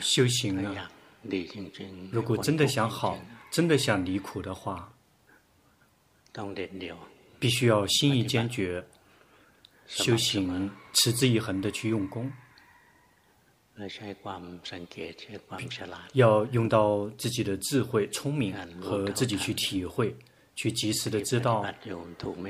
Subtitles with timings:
[0.00, 0.90] 修行啊，
[2.10, 3.18] 如果真的想好，
[3.50, 4.92] 真的想离苦的话，
[7.38, 8.84] 必须要心意坚决，
[9.86, 12.32] 修行持之以恒的去用功，
[16.14, 20.14] 要用到自己的智慧、聪明和自己去体会。
[20.54, 21.64] 去及时的知道，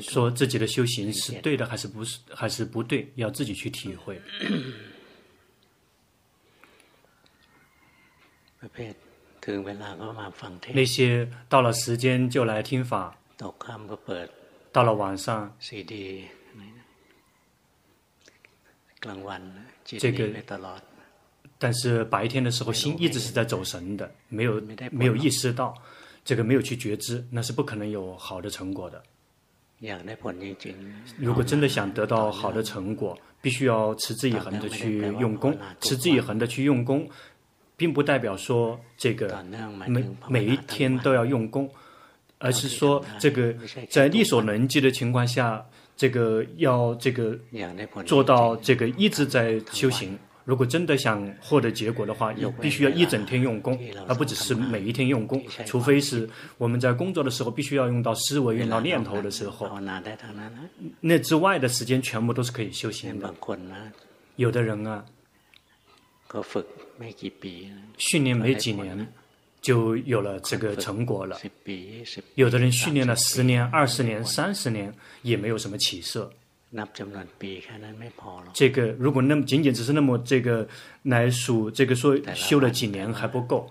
[0.00, 4.20] 说自己的修行是对的还是不是，还是不对，要自己去体会。
[10.72, 13.16] 那些到了时间就来听法，
[14.70, 15.52] 到了晚上，
[19.84, 20.30] 这个，
[21.58, 25.74] 但是白天的时候心一直是在走神的，没有没有意识到。
[26.24, 29.02] 这个没有去觉知，那是不可能有好的成果的。
[31.18, 35.58] 如果真的想得到好的成果，必须要持之以恒的去用功。
[35.80, 37.10] 持之以恒的去用功，
[37.76, 39.44] 并不代表说这个
[39.86, 41.70] 每每一天都要用功，
[42.38, 43.54] 而是说这个
[43.88, 45.64] 在力所能及的情况下，
[45.96, 47.38] 这个要这个
[48.06, 50.18] 做到这个一直在修行。
[50.44, 55.40] 如果真的想获得结果的话，也必须要一整天用功，而不只是每一天用功。
[55.64, 59.70] 除非是我们在工作的时候必须要用到思维、用到念头的时候，
[61.00, 63.32] 那之外的时间全部都是可以修行的。
[64.34, 65.04] 有的人啊，
[67.98, 69.06] 训练没几年
[69.60, 71.36] 就有了这个成果了；
[72.34, 74.92] 有的人训练了十年、二十年、三十年
[75.22, 76.32] 也没有什么起色。
[78.54, 80.66] 这个如果那么仅仅只是那么这个
[81.02, 83.70] 来数，这个说修了几年还不够。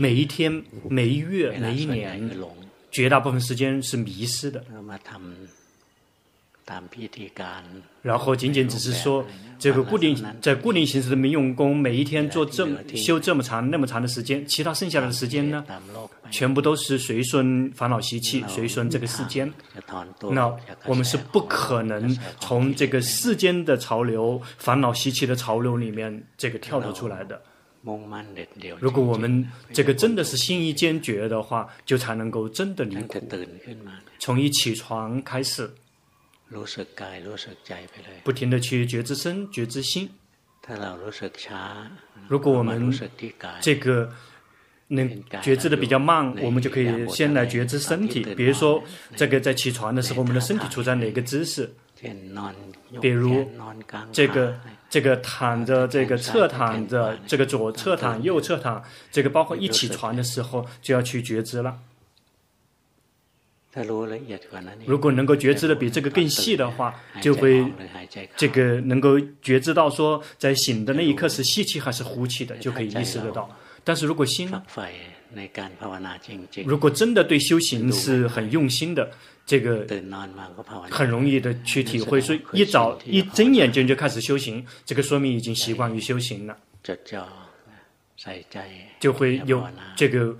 [0.00, 2.28] 每一天、每一月、每一年，
[2.90, 4.64] 绝大部分时间是迷失的。
[8.02, 9.24] 然后仅仅只是说，
[9.58, 15.64] 这个固定在固定形式的民用功，每一天做这么修这么长那么长的时间，其他剩下的时间呢，
[16.30, 19.50] 全部都是随顺烦恼习气，随顺这个世间。
[20.30, 20.54] 那
[20.84, 27.40] 我们是不可能从这个世间的潮流、烦恼习气的潮流里面这个跳脱出来的。
[28.78, 33.18] 如果我们这个真的是心意坚决的话，就才能够真的离苦。
[34.18, 35.70] 从一起床开始。
[38.24, 40.10] 不停地去觉知身、觉知心。
[42.28, 42.92] 如果我们
[43.60, 44.12] 这个
[44.88, 48.20] 能觉知的比较慢，我们就可以先来觉知身体。
[48.34, 48.82] 比如说，
[49.16, 51.74] 这个在起床的时候，我们的身体处在哪个姿势？
[53.00, 53.50] 比如
[54.12, 61.78] 这个这个躺着，这个侧躺着，这个左侧躺、右侧躺，这个包括一起床的时候就要去觉知了。
[64.86, 67.64] 如果能够觉知的比这个更细的话，就会
[68.36, 73.48] 这个能够觉知到说，在醒的那一刻是吸气还是呼气的，就可以意识得到。
[73.84, 74.50] 但是如果心，
[76.64, 79.10] 如果真的对修行是很用心的，
[79.46, 79.86] 这个
[80.90, 82.20] 很容易的去体会。
[82.20, 86.56] 所以一早一睁眼睛就开始修行，这个说明已经习惯于修行了，
[88.98, 89.64] 就会有
[89.94, 90.36] 这个。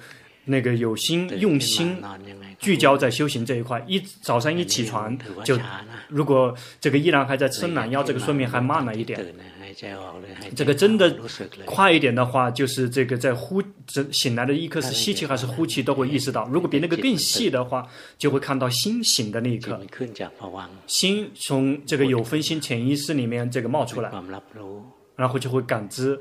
[0.51, 2.03] 那个有心用心
[2.59, 5.59] 聚焦在修行这一块，一早上一起床就，
[6.09, 9.25] 如果这个依然还在伸懒腰，这个说明还慢了一点。
[10.57, 11.17] 这个真的
[11.65, 16.49] 快一点的话，就是这个在呼这醒来的一刻是吸气还是呼气都会意识到。
[16.49, 17.87] 如果比那个更细的话，
[18.17, 19.81] 就会看到心醒的那一刻，
[20.87, 24.11] 心从这个有分心潜意识里面这个冒出来。
[25.19, 26.17] 然后就会感知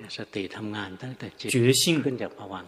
[1.37, 2.03] 觉性，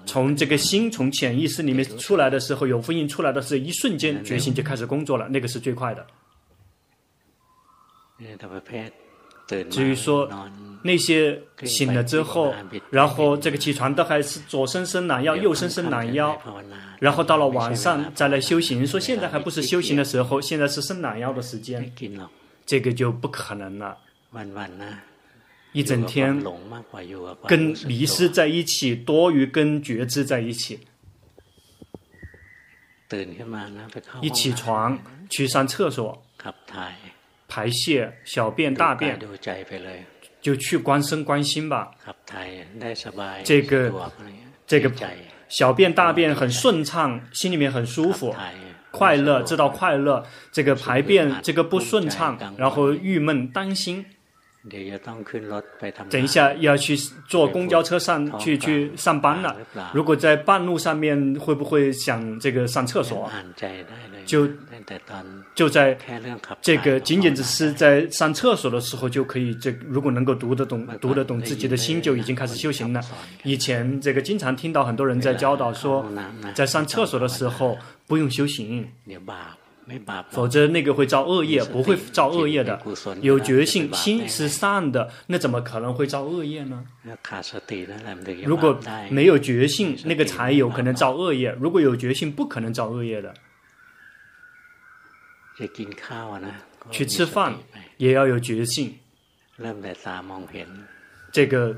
[0.05, 6.05] 从这个心从潜意识里面出来的时候，有复印出来的是一瞬间，觉性就开始工作了，那个是最快的。
[9.71, 10.29] 至于说
[10.83, 12.53] 那些醒了之后，
[12.91, 16.39] 然后这个起床都还是左伸伸懒腰，右伸伸懒腰，
[16.99, 21.91] 然后到了晚上再来修行，说现在还不是修行的时候，现在是伸懒腰的时间，
[22.67, 23.97] 这个就不可能了。
[25.71, 26.43] 一整天
[27.47, 30.79] 跟迷失在一起，多于跟觉知在一起。
[34.21, 34.99] 一起床
[35.29, 36.23] 去上厕所，
[37.47, 39.19] 排泄、小便、大便，
[40.41, 41.91] 就去观身观心吧。
[43.43, 44.11] 这个
[44.67, 44.91] 这个
[45.47, 48.35] 小便大便很顺畅，心里面很舒服，
[48.91, 50.23] 快乐，知道快乐。
[50.51, 54.05] 这个排便这个不顺畅，然后郁闷担心。
[56.09, 56.95] 等一下要去
[57.27, 59.55] 坐公交车上去去上班了。
[59.93, 63.31] 如果在半路上面会不会想这个上厕所？
[64.25, 64.47] 就
[65.55, 65.97] 就在
[66.61, 73.01] 这个仅仅只是在上厕所的时候就可以，这如果能够读得懂读得懂自己的心，就已经开始修行了。
[73.43, 76.05] 以前这个经常听到很多人在教导说，
[76.53, 77.77] 在上厕所的时候
[78.07, 78.87] 不用修行。
[80.29, 82.81] 否则那个会造恶业，不会造恶业的。
[83.21, 86.85] 有觉性，心是善的，那怎么可能会造恶业呢？
[88.45, 91.55] 如果没有觉性，那个才有可能造恶业。
[91.59, 93.33] 如果有觉性，不可能造恶业的。
[96.91, 97.55] 去吃饭
[97.97, 98.97] 也要有觉性。
[101.31, 101.75] 这个。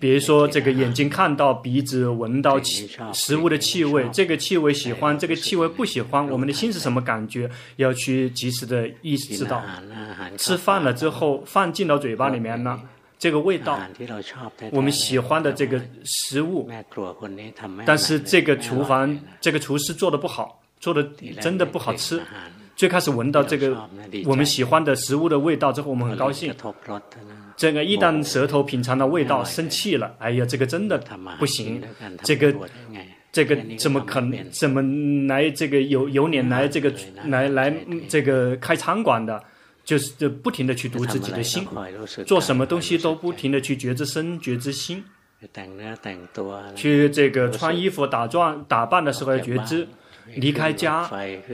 [0.00, 7.48] 比如说，这个眼睛看到，鼻子闻到气食物的气味，这个气味喜欢，这个气味不喜欢，我们的心是什么感觉？
[7.76, 9.62] 要去及时的意识到。
[10.36, 12.80] 吃饭了之后，饭进到嘴巴里面呢，
[13.18, 13.78] 这个味道，
[14.72, 16.68] 我们喜欢的这个食物，
[17.86, 21.02] 但是这个厨房这个厨师做的不好，做的
[21.40, 22.20] 真的不好吃。
[22.76, 23.88] 最开始闻到这个
[24.24, 26.52] 我们喜欢的食物的味道之后，我们很高兴。
[27.60, 30.96] 这个一旦舌头品尝到味道，生气了，哎呀，这个真的
[31.38, 31.82] 不行，
[32.22, 32.54] 这个
[33.30, 34.50] 这个怎么可能？
[34.50, 34.80] 怎么
[35.28, 36.90] 来这个有有脸来这个
[37.26, 37.70] 来来
[38.08, 39.44] 这个开餐馆的？
[39.84, 41.62] 就是就不停的去读自己的心，
[42.26, 45.04] 做什么东西都不停的去觉知身、觉知心。
[46.74, 49.86] 去这个穿衣服、打装打扮的时候要觉知，
[50.36, 51.10] 离开家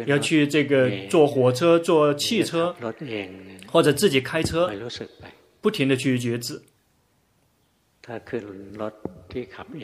[0.07, 2.73] 要去这个坐火车、坐汽车，
[3.67, 4.71] 或者自己开车。
[5.61, 6.61] 不停的去觉知。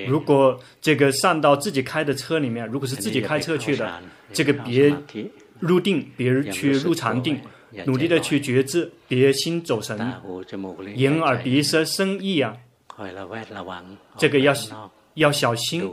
[0.07, 4.01] 如果这个上到自己开的车里面，如果是自己开车去的，
[4.33, 4.95] 这个别
[5.59, 7.41] 入定，别去入禅定，
[7.85, 9.99] 努力的去觉知，别心走神，
[10.95, 12.57] 眼耳鼻舌身意啊，
[14.17, 14.55] 这个要
[15.15, 15.91] 要小心，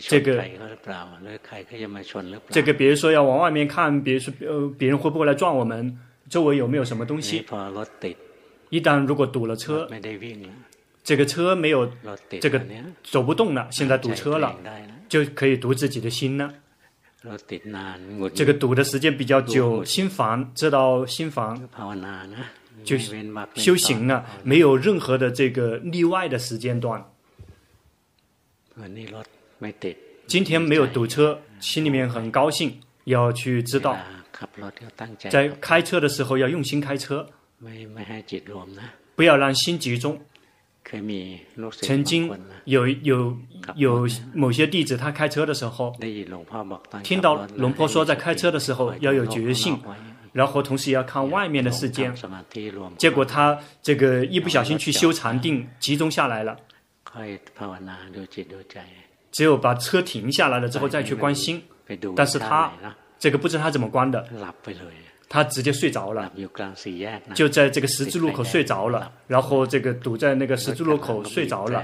[0.00, 0.42] 这个
[2.48, 5.98] 这个比如说要往外面看，比如说呃别人会不会来撞我们，
[6.30, 7.44] 周围有没有什么东西。
[8.76, 9.88] 一旦如果堵了车，
[11.02, 11.90] 这个车没有
[12.40, 12.60] 这个
[13.02, 14.54] 走不动了，现在堵车了，
[15.08, 16.52] 就可以堵自己的心了。
[18.34, 21.68] 这个堵的时间比较久，心烦，知道心烦，
[22.84, 22.98] 就
[23.54, 27.02] 修行了，没有任何的这个例外的时间段。
[30.26, 33.96] 今天没有堵车，心里面很高兴，要去知道，
[35.30, 37.26] 在开车的时候要用心开车。
[39.14, 40.20] 不要让心集中。
[41.80, 42.30] 曾经
[42.64, 43.36] 有有
[43.74, 45.92] 有某些弟子，他开车的时候，
[47.02, 49.80] 听到龙婆说，在开车的时候要有觉性，
[50.32, 52.12] 然后同时也要看外面的世界。
[52.96, 56.56] 结果他这个一不小心去修禅定，集中下来了。
[59.32, 61.64] 只有把车停下来了之后再去关心，
[62.14, 62.70] 但是他
[63.18, 64.24] 这个不知道他怎么关的。
[65.28, 66.32] 他直接睡着了，
[67.34, 71.82] 就在这个十字路口睡着了，然后这个堵在那个十字路口睡着了。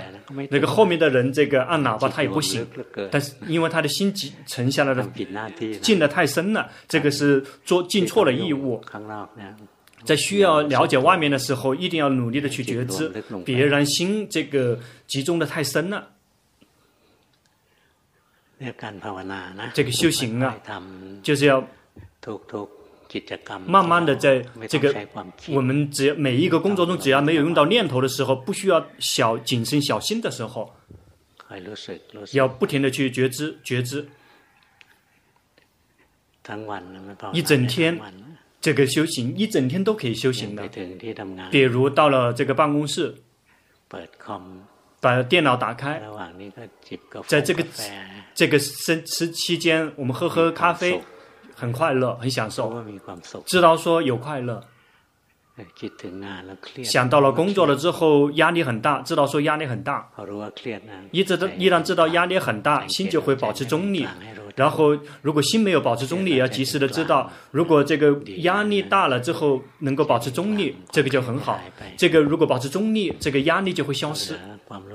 [0.48, 2.64] 那个后面的人这个按喇叭他也不醒，
[3.10, 4.14] 但是因为他的心
[4.46, 5.04] 沉下来了，
[5.80, 8.80] 进的太深了，这个是做尽错了义务。
[10.04, 13.08] 在需要了解外面的时候，一定要努力的去觉知，
[13.44, 16.10] 别让心这个集中的太深了。
[19.74, 20.56] 这个修行啊，
[21.22, 21.66] 就是要。
[23.66, 24.94] 慢慢的，在这个
[25.48, 30.72] 我们只要每一个工作中，只要没有用到念头的时候，不需要小谨慎小心的时候，
[32.32, 34.08] 要不停的去觉知觉知。
[37.32, 38.00] 一整天
[38.60, 40.68] 这个修行，一整天都可以修行的。
[41.50, 43.14] 比如到了这个办公室，
[45.00, 46.02] 把电脑打开，
[47.26, 47.64] 在这个
[48.34, 51.00] 这个时时期间，我们喝喝咖啡。
[51.62, 52.84] 很快乐，很享受，
[53.46, 54.60] 知道说有快乐。
[56.82, 60.08] 想到了工作了之后，压力很大，知道说压力很大。
[61.12, 64.04] 一直都依然知道压力很大，心就会保持中立。
[64.54, 71.60] 然后，如果心没有保持中立，也要及时的知道，如果这个压力大了之后能够保持中立，这个就很好。
[71.96, 74.34] 这个如果保持中立，这个压力就会消失，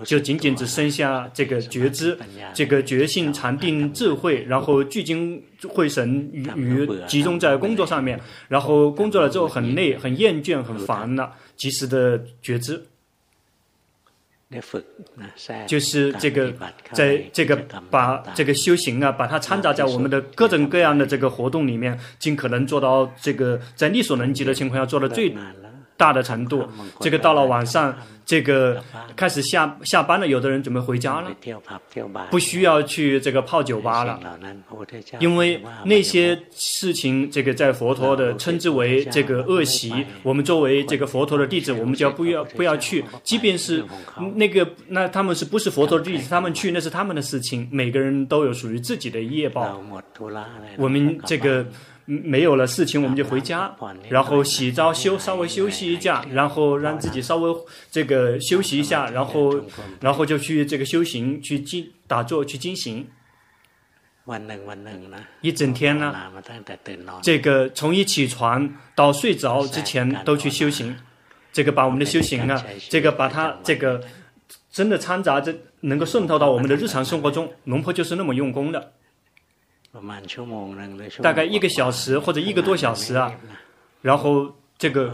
[0.03, 2.17] 就仅仅只剩下这个觉知、
[2.53, 8.19] 这个觉性、禅定、智慧，然后聚精会神于于集中在工作上面。
[8.47, 12.81] 然后工作了之后很累、很厌倦、很烦了，及时的觉知。
[15.67, 16.53] 就是这个，
[16.93, 17.55] 在这个
[17.89, 25.35] 把这个修行啊，把它掺杂在我们的各种各样的这个活动里面，尽可能做到这个在力所能及的情况下做到最
[25.97, 26.65] 大的程度。
[27.01, 27.93] 这个到了晚上，
[28.25, 28.83] 这个
[29.15, 31.31] 开始下下班了，有的人准备回家了，
[32.29, 34.19] 不需要去这个泡酒吧了，
[35.19, 40.05] 因为那些事情，这个在佛陀的称之为这个恶习。
[40.23, 43.83] 我们作为这个佛陀的弟子，我们就要不要不要去，即便是
[44.35, 49.81] 那个那他们是不是佛陀的弟子，他们去那是他们的事情，每个人都有属于自己的业报。
[50.77, 51.65] 我们这个。
[52.09, 53.75] 没有了事情，我们就回家，
[54.09, 57.53] 然后洗澡休稍微休息一下，然后让自己稍微
[57.91, 59.61] 这个休息一下，然后
[59.99, 63.05] 然后就去这个修行，去静打坐，去进行。
[65.41, 66.15] 一整天呢，
[67.21, 70.95] 这个从一起床到睡着之前都去修行，
[71.51, 74.01] 这个把我们的修行啊，这个把它这个
[74.71, 77.51] 真的掺杂着，能够渗透到我们的日常生活中。
[77.65, 78.93] 龙婆就是那么用功的。
[81.21, 83.33] 大概一个小时或者一个多小时啊，
[84.01, 85.11] 然后这个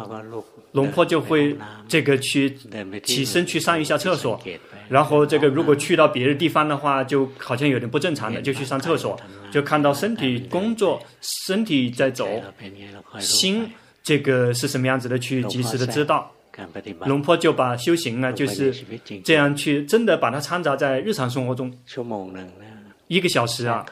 [0.73, 1.55] 龙婆就会
[1.87, 2.57] 这个去
[3.03, 4.39] 起身去上一下厕所，
[4.89, 9.19] 然后这个如果去到别的地方的话，就好像有点不正常的，就去上厕所，
[9.51, 12.27] 就看到身体工作，身体在走，
[13.19, 13.69] 心
[14.03, 16.31] 这个是什么样子的，去及时的知道。
[17.05, 18.71] 龙婆就把修行呢，就是
[19.23, 21.73] 这样去真的把它掺杂在日常生活中。
[23.13, 23.85] 一个小时啊，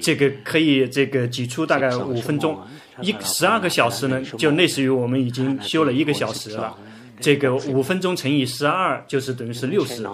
[0.00, 2.58] 这个可以这个挤出大概五分钟，
[3.00, 6.76] 一十二个小时呢，就类似于我们已经修了一个小时了。
[7.20, 10.04] 这个五分钟乘以十二就是等于是六十，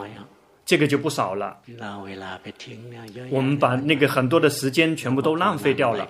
[0.66, 1.56] 这个就不少了。
[3.30, 6.08] 我们把那个很多的时间全部都浪费掉了，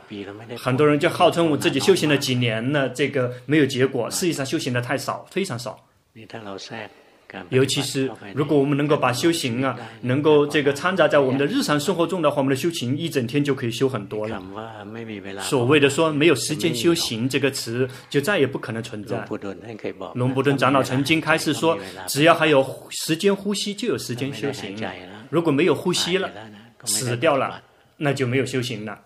[0.59, 2.17] 很多人就号称我自己修行了。
[2.19, 5.85] 几年了，这个没有结果，实际上修行的太少，非常少。
[7.51, 14.43] 尤其是如果我们能够把修行啊，能够这个掺杂在我们的日常生活中的话，我们的修行一整天就可以修很多了。
[15.41, 19.25] 所谓的说没有时间修行这个词，就再也不可能存在。
[20.15, 24.77] 龙布顿长老曾经开始说， 只要还有时间呼吸，就有时间修行。
[25.31, 26.31] 如果没有呼吸了，
[26.85, 27.61] 死掉了，
[27.97, 28.99] 那就没有修行了。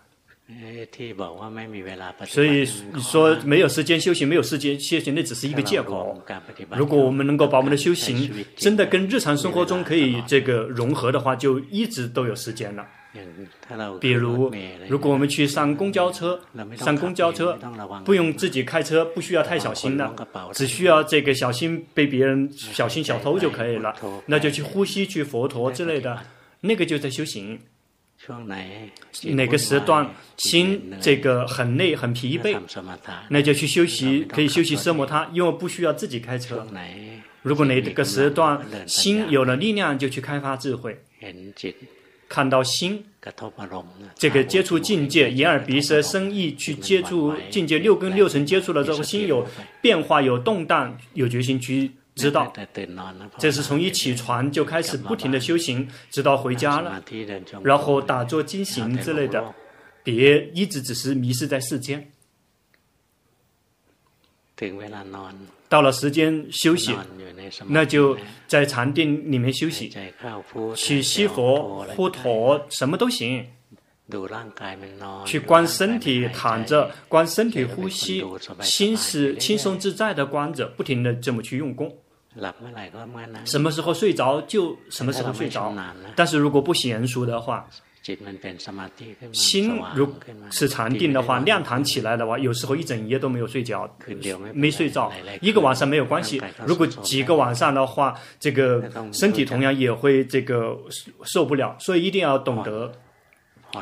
[2.27, 6.23] 所以你说没有时间修行，没有时间修行，那只是一个借口。
[6.75, 12.87] 如果我们能够把我们的修行真的跟日常生活中可以这个融合的话，就一直都有时间了。
[14.01, 14.51] 比如，
[14.89, 16.41] 如果我们去上公交车，
[16.77, 17.59] 上公交车
[18.05, 20.15] 不用自己开车，不需要太小心了，
[20.55, 23.95] 只需要这个小心被别人小心小偷就可以了。
[24.27, 26.23] 那就去呼吸，去佛陀之类的，
[26.61, 27.59] 那个就在修行。
[29.35, 32.59] 哪个时段心这个很累很疲惫，
[33.31, 36.67] 那就去休息，可以休息奢摩他，因为不需要自己开车。
[37.43, 41.01] 如果哪个时段心有了力量，就去开发智慧，
[42.29, 43.05] 看到心
[44.17, 49.47] 这个接触境界，眼耳鼻舌身意去接触境界，六根六尘接触了之后，心有
[49.81, 51.93] 变化有动荡，有决心去。
[52.19, 52.53] 知道，
[53.39, 57.03] 这是从一起床就开始不停的修行，直到回家了，
[57.63, 59.55] 然后打坐经行之类的，
[60.03, 62.11] 别一直只是迷失在世间。
[65.69, 66.93] 到了时间休息，
[67.69, 69.93] 那就在禅定里面休息，
[70.75, 73.47] 去吸佛、呼陀，什么都行。
[75.27, 78.25] 去观身体躺着，观身体呼吸，
[78.63, 81.95] 心是轻松自在的观着，不停的这么去用功。
[83.45, 85.75] 什么时候睡着就什么时候睡着，
[86.15, 87.69] 但是如果不娴熟的话，
[89.33, 90.09] 心如
[90.51, 93.89] 是禅定的话，亮堂起来的话，有时候一整夜都没有睡觉，
[94.55, 96.41] 没睡着，一个晚上没有关系。
[96.65, 100.79] 如果几个晚上的话，这个身体同样也会这个
[101.25, 102.93] 受不了，所以一定要懂得。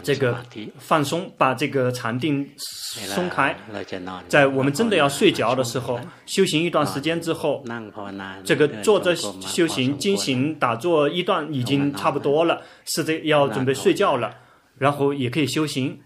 [0.03, 0.45] 这个
[0.79, 3.57] 放松，把这个禅定松开，
[4.29, 7.65] 在我们真的要睡觉的时候，修行一段时间之后，
[8.45, 14.35] 这个坐着修行、经行、打坐一段已经差不多了，是这要准备睡觉了，
[14.79, 16.01] 然后也可以修行。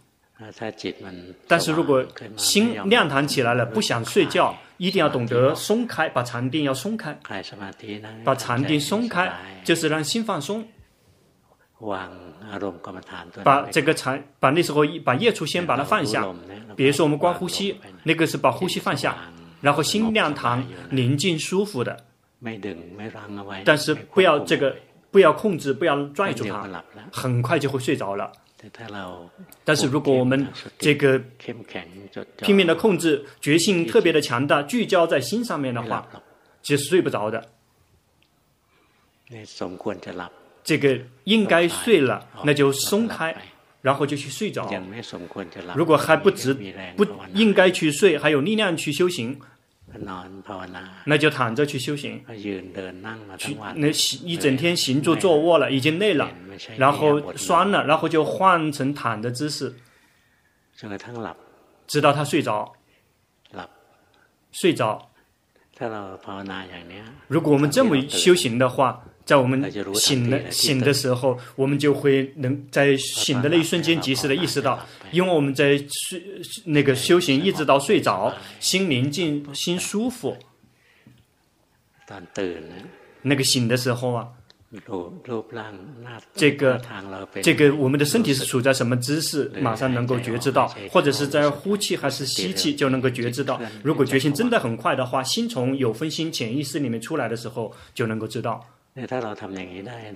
[1.47, 2.05] 但是如果
[2.37, 7.19] 心亮堂起来了，不想睡觉，一定要懂得松开，把禅定要松开，
[8.25, 9.31] 把禅定松开，
[9.65, 10.67] 就是让心放松。
[13.43, 16.27] 把这个禅，把那时候把业处先把它放下。
[16.77, 19.17] 比如说我们观呼吸，那个是把呼吸放下，
[19.61, 22.05] 然后心亮堂、宁静、舒服的。
[23.65, 24.77] 但是不要这个，
[25.11, 28.33] 不要控制，不要拽住它，很快就会睡着了。
[29.65, 30.47] 但是如果我们
[30.79, 31.19] 这个
[32.39, 36.07] 拼命的控制，决心特别的强大，聚焦在心上面的话，
[36.63, 37.47] 其实睡不着的。
[40.63, 43.35] 这个应该睡了，那就松开，
[43.83, 44.69] 然后就去睡着。
[45.75, 46.55] 如果还不值，
[46.97, 49.41] 不应该去睡，还有力量去修行，
[51.05, 52.23] 那就躺着去修行，
[53.39, 53.89] 去那
[54.25, 56.31] 一整天行坐坐卧了，已经累了，
[56.77, 59.75] 然后酸了，然后就换成躺的姿势，
[61.87, 62.73] 直到他睡着，
[64.53, 65.11] 睡着。
[67.27, 76.23] 如果我们这么修行的话，在我们醒的醒的时候，我们就会能在醒的那一瞬间及时的意识到，因为我们在睡
[76.65, 80.37] 那个修行一直到睡着，心宁静，心舒服。
[83.23, 84.29] 那个醒的时候啊。
[86.37, 86.81] 这个
[87.43, 93.61] 这个，我们的身体是处在什么姿势，马上能够觉知到，或者是在呼气还是吸气，就能够觉知到。
[93.83, 98.65] 如果觉醒真的很快的话，心从有分心潜意识里面出来的时候，就能够知道。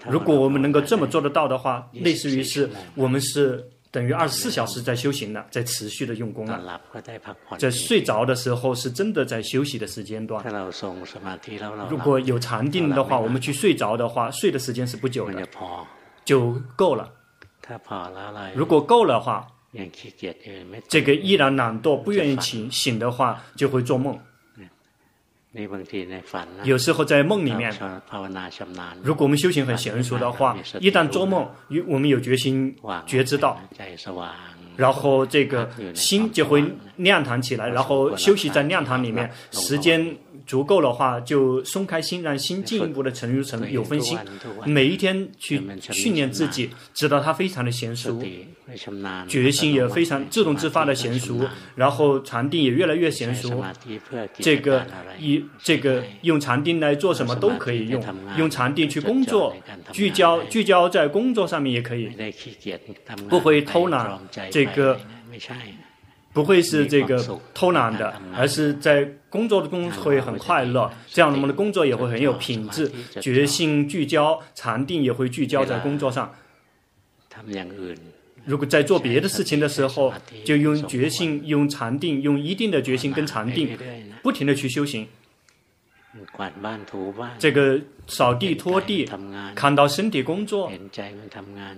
[0.09, 3.69] 如果我们能够这么做得到的话，类似于是我们是。
[3.95, 6.81] 等于二十四小时在修行了，在持续的用功了。
[7.57, 10.45] 在睡着的时候是真的在休息的时间段。
[11.89, 15.49] 如果有禅定的话，我们去睡着的话，睡的时间是不久的，
[16.25, 17.09] 就够了。
[18.57, 19.47] 如果够了的话，
[20.89, 24.19] 这个依然懒惰，不愿意醒醒的话，就会做梦。
[26.65, 27.73] 有时候在梦里面，
[29.03, 31.49] 如果我们修行很娴熟的话，一旦做梦，
[31.87, 32.75] 我们有决心
[33.07, 33.61] 觉知到，
[34.77, 36.65] 然后这个心就会
[36.97, 40.17] 亮堂起来，然后休息在亮堂里面，时间。
[40.47, 44.19] 足够的话，就松开心，让心进一步的沉入成有分心。
[44.67, 48.23] 每一天去训练自己，直到他非常的娴熟，
[49.27, 53.65] 决心也非常自动自发的娴熟，然后禅定也越来越娴熟。
[54.35, 54.87] 这个
[55.19, 58.03] 一这个用禅定来做什么都可以用，
[58.37, 59.57] 用禅定去工作，
[59.93, 62.11] 聚焦聚焦在工作上面也可以，
[63.29, 64.19] 不会偷懒。
[64.51, 65.01] 这个。
[66.35, 67.25] 不会是这个
[67.55, 76.35] 偷懒的，而是在工作的工会很快乐，这样我们的工作也会很有品质，决心聚焦，禅定也会聚焦在工作上。
[78.45, 80.13] 如果在做别的事情的时候，
[80.45, 83.79] 就用决心、用禅定、用一定的决心跟禅定，
[84.23, 85.07] 不停的去修行。
[87.39, 89.09] 这个扫地拖地，
[89.55, 90.71] 看到身体工作，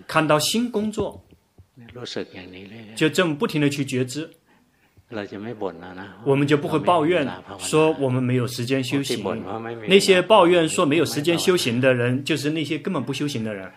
[0.07, 1.23] 看到心工作，
[2.97, 4.31] 就这么不停的去觉知。
[6.25, 9.23] 我们就不会抱怨说我们没有时间修行。
[9.87, 13.71] 那些抱怨说没有时间修行的人，就是那些根本不修行的人。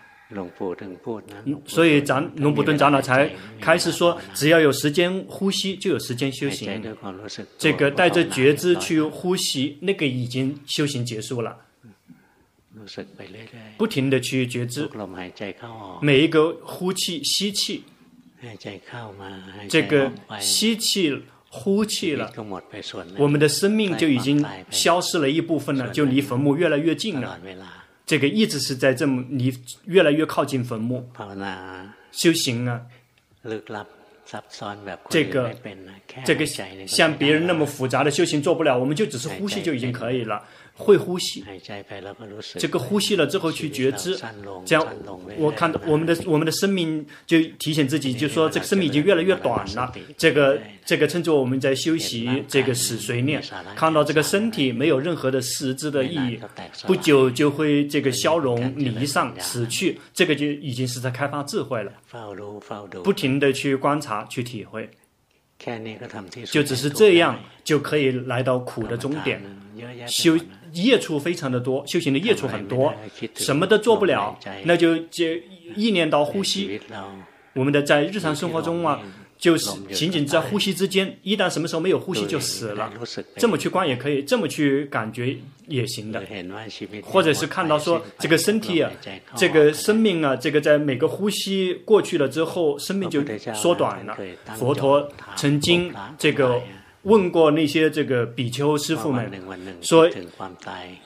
[1.65, 6.81] 所以长龙普顿长老才开始说，只要有时间呼吸，就有时间修行。
[7.57, 11.57] 这个带着觉知去呼吸，那个已经修行结束了。
[13.77, 14.89] 不停的去觉知，
[16.01, 17.83] 每一个呼气、吸气。
[19.67, 22.31] 这个吸气、呼气了，
[23.17, 27.39] 我们的生命就已经消失了一部分了，就离坟墓越来越近了。
[28.05, 31.07] 这个一直是在这么离越来越靠近坟墓。
[32.11, 32.81] 修行啊，
[35.09, 35.55] 这个
[36.23, 36.45] 这个
[36.87, 40.43] 像别人那么复杂的修行做不了，我们就只是呼吸就已经可以了。
[40.79, 41.43] 会呼吸，
[42.57, 44.17] 这个呼吸了之后去觉知，
[44.65, 44.87] 这样
[45.37, 49.91] 我看到我们的我们的生命就提醒自己，就说这个生命已经越来越短了。
[50.17, 53.43] 这个这个称作我们在修习这个死随念，
[53.75, 56.39] 看到这个身体没有任何的实质的意义，
[56.87, 61.91] 不久就会这个消融离散死去，这个就已经是在开发智慧了。
[63.03, 64.89] 不停的去观察去体会，
[66.45, 69.43] 就只是这样就可以来到苦的终点，
[70.07, 70.37] 修。
[70.73, 72.93] 业处非常的多，修行的业处很多，
[73.35, 75.25] 什么都做不了，那就就
[75.75, 76.79] 意念到呼吸。
[77.53, 79.01] 我们的在日常生活中啊，
[79.37, 82.91] 就是仅仅在呼吸之间，一旦什么时候没有呼吸就死了。
[83.37, 85.35] 这么去观也可以，这么去感觉
[85.67, 86.21] 也行的。
[87.03, 88.91] 或者是看到说这个身体啊，
[89.35, 93.21] 这个生命啊，这个在每个呼吸过去了之后，生命就
[93.53, 94.15] 缩短了。
[94.55, 96.61] 佛陀曾经这个。
[97.09, 99.29] 问过那些这个比丘师傅们，
[99.81, 100.07] 说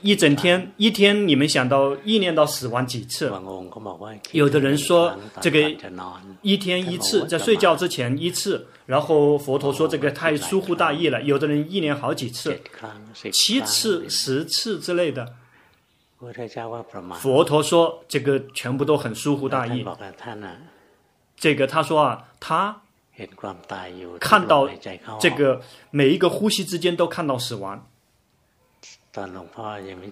[0.02, 3.32] 一整天一天你们想到意念到死亡几次？
[4.34, 5.60] 有的人说这个
[6.42, 8.68] 一天一次，在睡觉之前一次。
[8.86, 11.22] 然后佛陀说这个太疏忽大意了。
[11.22, 12.60] 有的人意念好几次，
[13.32, 15.34] 七次、十次之类的。
[17.16, 19.86] 佛陀说这个全部都很疏忽大意。
[21.38, 22.83] 这个他说啊，他。
[24.19, 24.67] 看到
[25.19, 27.88] 这个每一个呼吸之间都看到死亡。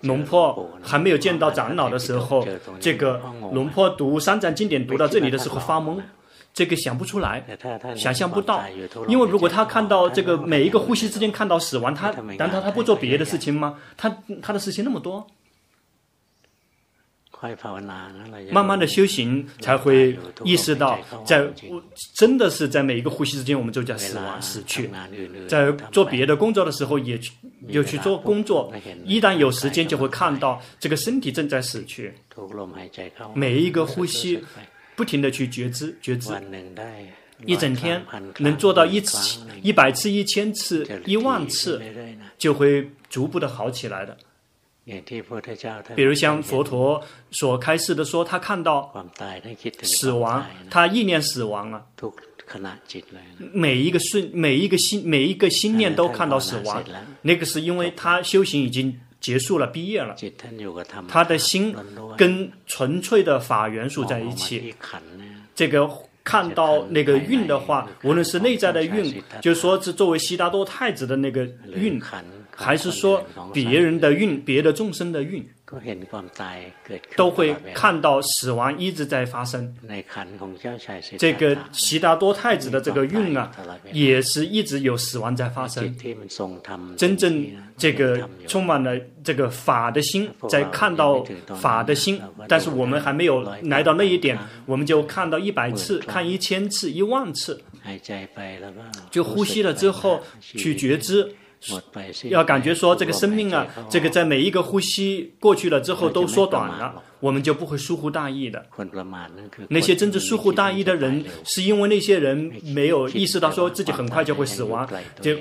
[0.04, 2.46] 龙坡还没有见到长老的时候，
[2.80, 3.20] 这个
[3.52, 6.00] 龙坡读三藏经典读到这里的时候发懵，
[6.54, 7.44] 这个想不出来，
[7.96, 8.62] 想象不到，
[9.08, 13.80] 因为如果他看到这个每一个呼吸之间看到死亡，他难道他不做别的事情吗？
[13.98, 15.26] 他他的事情那么多，
[18.52, 21.48] 慢慢的修行才会意识到，在
[22.14, 24.90] 真的是在每一个呼吸之间，我们就叫死亡死去。
[25.48, 27.32] 在做别的工作的时候，也去
[27.68, 28.72] 又去做工作，
[29.06, 32.14] 一旦有时间，就会看到这个身体正在死去，
[33.34, 34.44] 每一个呼吸。
[34.94, 36.30] 不停的去觉知，觉知，
[37.46, 38.00] 一整天
[38.38, 41.82] 能做到一次、一百次、一千次、一万次，
[42.38, 44.16] 就会逐步的好起来的。
[45.96, 48.92] 比如像佛陀所开示的说，他看到
[49.84, 51.84] 死亡，他意念死亡啊，
[53.54, 56.84] 每一个瞬、每一个心、每一个心念都看到死亡，
[57.22, 59.00] 那个是因为他修行已经。
[59.22, 60.16] 结束了，毕业了。
[61.08, 61.76] 他的心
[62.18, 64.74] 跟纯粹的法元素在一起。
[65.54, 65.88] 这个
[66.24, 72.02] 看到那个运的话，无论是内在的运，就是说是作为悉达多太子的那个蕴，
[72.62, 75.46] 还是说别人的运、别的众生的运。
[77.16, 79.74] 都会看到死亡一直在发生。
[81.18, 83.50] 这个悉达多太子的这个运啊，
[83.94, 85.96] 也是一直有死亡在发生。
[86.98, 87.48] 真正
[87.78, 97.64] 这个充满了这个法的心，在看到法的心，但是我们还没有来到那一点，我们就看到一百次，看一千次，一万次，
[99.10, 101.34] 就呼吸了之后去觉知。
[102.30, 108.66] 要感觉说这个生命啊，这个在每一个呼吸过去了之后都缩短了，我们就不会疏忽大意的。
[109.70, 114.90] 那些真正疏忽大意的人，是因为那些人没有意识到说自己很快就会死亡，
[115.22, 115.38] 就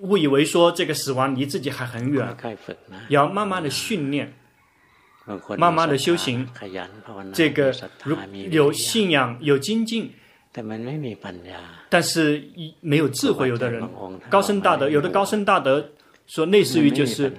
[0.00, 2.36] 误以为说这个死亡离自己还很远。
[3.08, 4.32] 要慢慢的训练，
[5.58, 6.48] 慢慢的修行，
[7.32, 8.16] 这个如
[8.50, 10.12] 有信仰有精进。
[11.88, 13.82] 但是，一没有智慧，有的人
[14.30, 15.90] 高深大德，有的高深大德
[16.28, 17.32] 说，类似于就是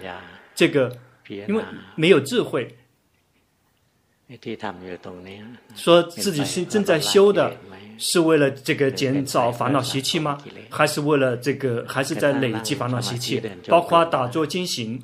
[0.53, 0.91] 这个，
[1.29, 1.63] 因为
[1.95, 2.75] 没有智慧，
[5.75, 7.55] 说自己是正在修的，
[7.97, 10.37] 是为了这个减少烦恼习气吗？
[10.69, 13.41] 还是为了这个，还是在累积烦恼习气？
[13.69, 15.01] 包括打坐经行。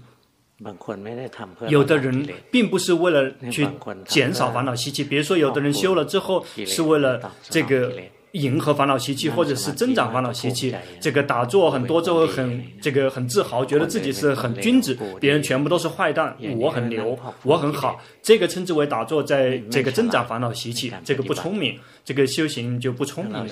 [1.68, 3.68] 有的人并不是为了去
[4.06, 7.94] 减少烦恼习气，比如说有的人修了之后是为了这个
[8.34, 10.74] 迎合烦恼习气，或者是增长烦恼习气。
[11.00, 18.00] 这个打坐很多之后很这个很自豪，觉得自己是很君子，别人全部都是坏蛋，我很牛，我很好。
[18.22, 23.46] 这个称之为打坐，在这个增长烦恼习气，这个不聪明，这个修行就不聪明了。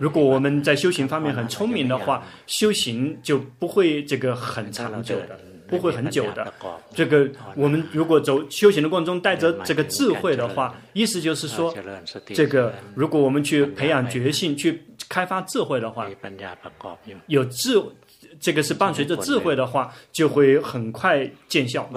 [0.00, 5.38] 如果我们在修行方面很聪明的话，修行就不会这个很长久的。
[5.70, 6.52] 不会很久的。
[6.92, 11.72] 这个我们如果走修行的过程中带着这个智慧的话，意思就是说，
[12.34, 16.08] 这个如果我们去培养觉性，去开发智慧的话，
[17.28, 17.80] 有智。
[18.40, 21.88] 这个是伴随着智慧的话，就会很快见效。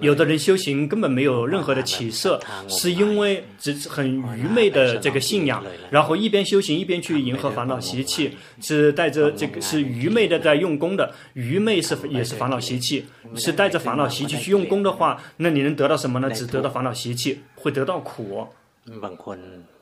[0.00, 11.12] 有的人修行根本没有任何的起色，是因为只是很愚昧的这个信仰，然后一边修行一边去迎合烦恼习气，是带着这个是愚昧的在用功的。
[11.34, 13.04] 愚昧是也是烦恼习气，
[13.36, 16.30] 是带着烦恼习气去用功的话，那你能得到什么呢？
[16.30, 18.46] 只得到烦恼习气，会得到苦。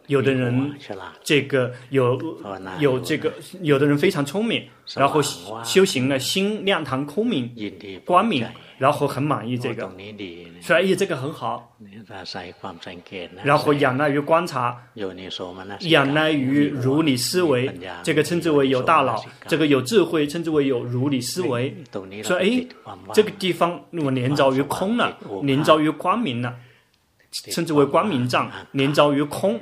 [0.07, 0.75] 有的人，
[1.23, 2.19] 这个有
[2.79, 5.21] 有这个，有的人非常聪明，然后
[5.65, 7.51] 修行了心亮堂空明
[8.05, 8.45] 光明，
[8.79, 9.91] 然后很满意这个，
[10.61, 11.69] 说哎这个很好。
[13.45, 14.77] 然后仰赖于观察，
[15.81, 17.71] 仰赖于如理思维，
[18.03, 21.75] 这个称之为有大脑，这个有智慧称之为有如理思维。
[22.23, 22.67] 说哎，
[23.13, 26.55] 这个地方我连着于空了，连着于光明了，
[27.51, 29.61] 称之为光明藏，连着于空。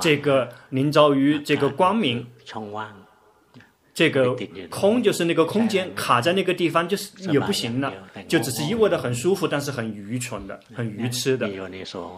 [0.00, 2.26] 这个临着于这个光明，
[3.94, 4.36] 这个
[4.68, 7.92] 空就是那个空间卡在那个地方，就是也不行了，
[8.28, 11.48] 就只是一味的很舒服，但是很愚蠢的，很愚痴的。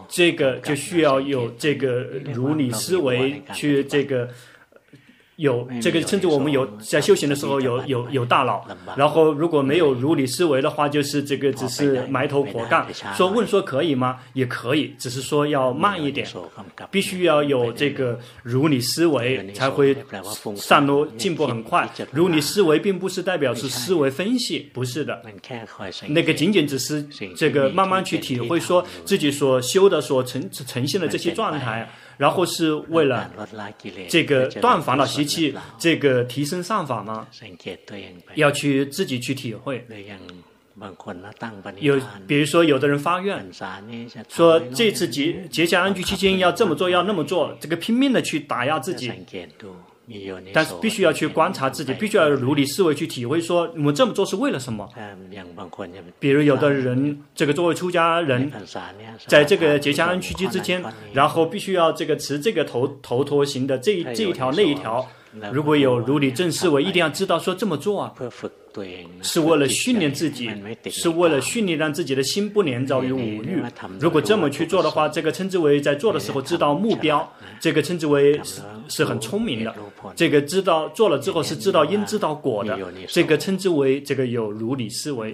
[0.09, 4.29] 这个就需要有这个如理思维去这个。
[5.39, 12.85] 有这个，甚至我们有在修行的时候有有有大脑，然后如果没有如理思维的话，就是这个只是埋头苦干。
[13.15, 14.17] 说问说可以吗？
[14.33, 16.27] 也可以，只是说要慢一点，
[16.91, 19.95] 必须要有这个如理思维才会
[20.57, 21.89] 上路进步很快。
[22.11, 25.21] 如理思维并不是代表是思维分析，不是的，
[26.09, 27.01] 那个仅仅只是
[27.37, 31.89] 这个慢慢去体会，说自己所修的所呈呈现的这些状态。
[32.19, 33.31] 然后是为了
[34.09, 37.25] 这个断烦恼习气，这个提升上法吗？
[38.35, 39.87] 要去自己去体会。
[41.79, 43.45] 有，比如说，有的人发愿，
[44.27, 49.09] 说这次节节假安居期间要这么做，要那么做，这个拼命的去打压自己。
[50.53, 54.89] 但是必须要去观察自己，必须要如理思维去体会，说我们这么做是为了什么？
[56.19, 58.51] 比如有的人，这个作为出家人，
[59.27, 65.07] 在这个结香安居期之间，然后必须要这个持这个头头陀行的这这一条那一条。
[65.53, 68.13] 如果有如理正思维，一定要知道说这么做啊，
[69.21, 70.49] 是为了训练自己，
[70.89, 73.61] 是为了训练让自己的心不粘着于五欲。
[73.99, 79.73] 如果这么去做的话，这个称之为在做的时候知道目标，这个称之为是是很聪明的。
[80.15, 85.33] 这个知道做了之后是知道因知道果的，这个称之为这个有如理思维。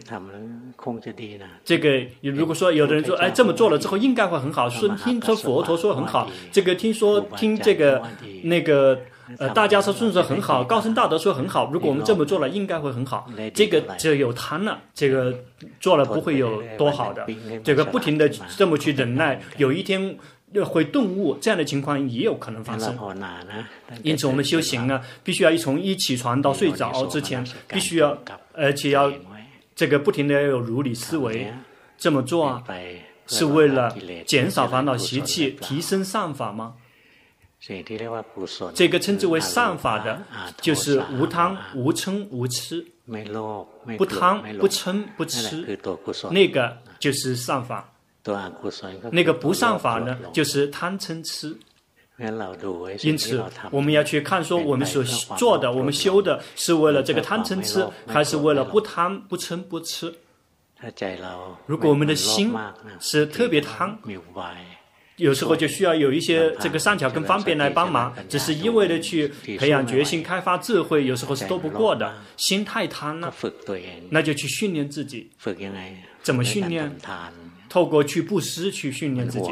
[1.64, 8.02] 这个如果说有的人说，哎，这么做了之后应该会很好，说听说佛陀说很好，这个听说听这个
[8.44, 9.00] 那个。
[9.40, 11.70] 呃，大家说顺说很好，高僧大德说很好。
[11.72, 13.28] 如果我们这么做了，应该会很好。
[13.54, 15.34] 这个就有贪了，这个
[15.80, 17.26] 做了不会有多好的。
[17.64, 20.18] 这个不停的这么去忍耐，有一天
[20.64, 22.96] 会顿悟，这样的情况也有可能发生。
[24.04, 28.18] 因此，我们修行呢，必须要从一起床到睡着之前，必须要，
[28.54, 29.12] 而且要
[29.76, 31.52] 这个不停的要有如理思维。
[31.98, 32.64] 这么做啊，
[33.26, 33.96] 是为了
[34.28, 36.74] 减少烦恼习气，提升善法吗？
[38.76, 40.22] 这个称之为善法的，
[40.62, 42.86] 就是无贪、无嗔、无痴，
[43.98, 45.80] 不贪、不嗔、不痴，
[46.30, 47.92] 那个就是善法。
[49.12, 51.58] 那个不善法呢，就是贪嗔痴。
[53.02, 55.04] 因此，我们要去看说，我们所
[55.36, 60.14] 做的、我们修的，是为了这个贪嗔痴，还是为了不贪、不嗔、不痴？
[61.66, 62.54] 如果我们的心
[63.00, 63.98] 是特别贪。
[65.18, 72.14] 有时候就需要有一些这个善巧跟方便来帮忙，只是一味的去培养决心、开发智慧，有时候是斗不过的。
[72.38, 73.34] 心太贪了，
[74.10, 75.30] 那就去训练自己。
[76.22, 76.94] 怎么训练？
[77.68, 79.52] 透过去布施去训练自己。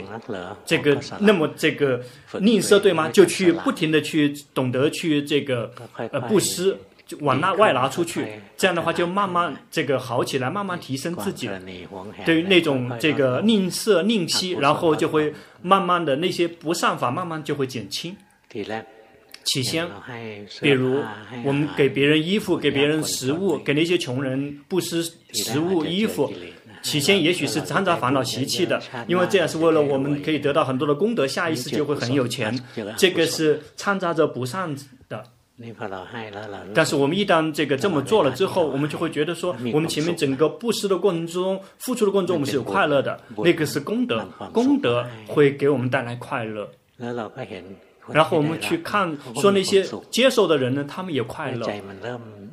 [0.65, 2.01] 这个那么这个
[2.39, 3.09] 吝啬对吗？
[3.09, 5.73] 就去不停的去懂得去这个
[6.11, 6.77] 呃布施。
[7.13, 8.25] 就往那外拿出去，
[8.57, 11.49] 这样的话就慢慢这个好起来，慢慢提升自己。
[12.25, 18.15] 对于那种这个吝啬、吝惜，然后就会慢慢的那些不善法，慢慢就会减轻。
[19.43, 19.87] 起先，
[20.61, 21.01] 比如
[21.43, 26.31] 我们给别人衣服，给别人食物，给那些穷人布施食物、衣服，
[26.81, 32.57] 起先也许是掺杂烦恼习气的，因为这样是为了我们可以得到很多的功德，下一世就会很有钱。
[32.95, 34.81] 这个是掺杂着不善的。
[36.73, 46.69] 但是我们一旦这个这么做了之后，我们就会觉得说，我们前面整个布施的过程中、付出的过程中，我们是有快乐的，那个是功德，功德会给我们带来快乐。
[48.11, 51.67] 然后我们去看，说那些接受的人呢，他们也快乐，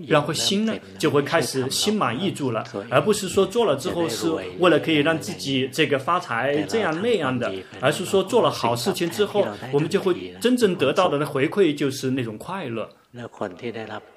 [0.07, 12.89] 然后心呢就会开始心满意足了，而不是说做了之后是为了可以让自己这个发财这样那样的，而是说做了好事情之后，我们就会真正得到的回馈就是那种快乐。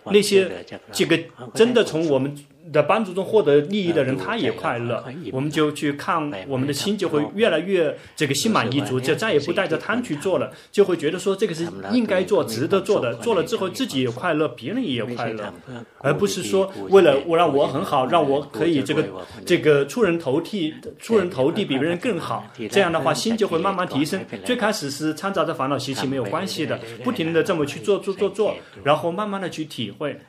[0.05, 1.19] 那些这个
[1.55, 2.33] 真的从我们
[2.71, 5.03] 的帮助中获得利益的人，他也快乐。
[5.31, 13.15] 我们就去看，我们的心就会越来越这个心满意足，就再也不带着贪去做了，就会觉得说这个是应该做、值得做的。
[13.15, 15.53] 做了之后自己也快乐，别人也快乐，
[15.99, 19.03] 而不是说为了我让我很好，让我可以这个
[19.45, 22.45] 这个出人头地、出人头地比别人更好。
[22.69, 24.23] 这样的话，心就会慢慢提升。
[24.45, 28.55] 最开始是掺杂着烦恼习气没有关系的，不停的这么去做做做做。
[28.83, 30.19] 然后慢慢的去体会，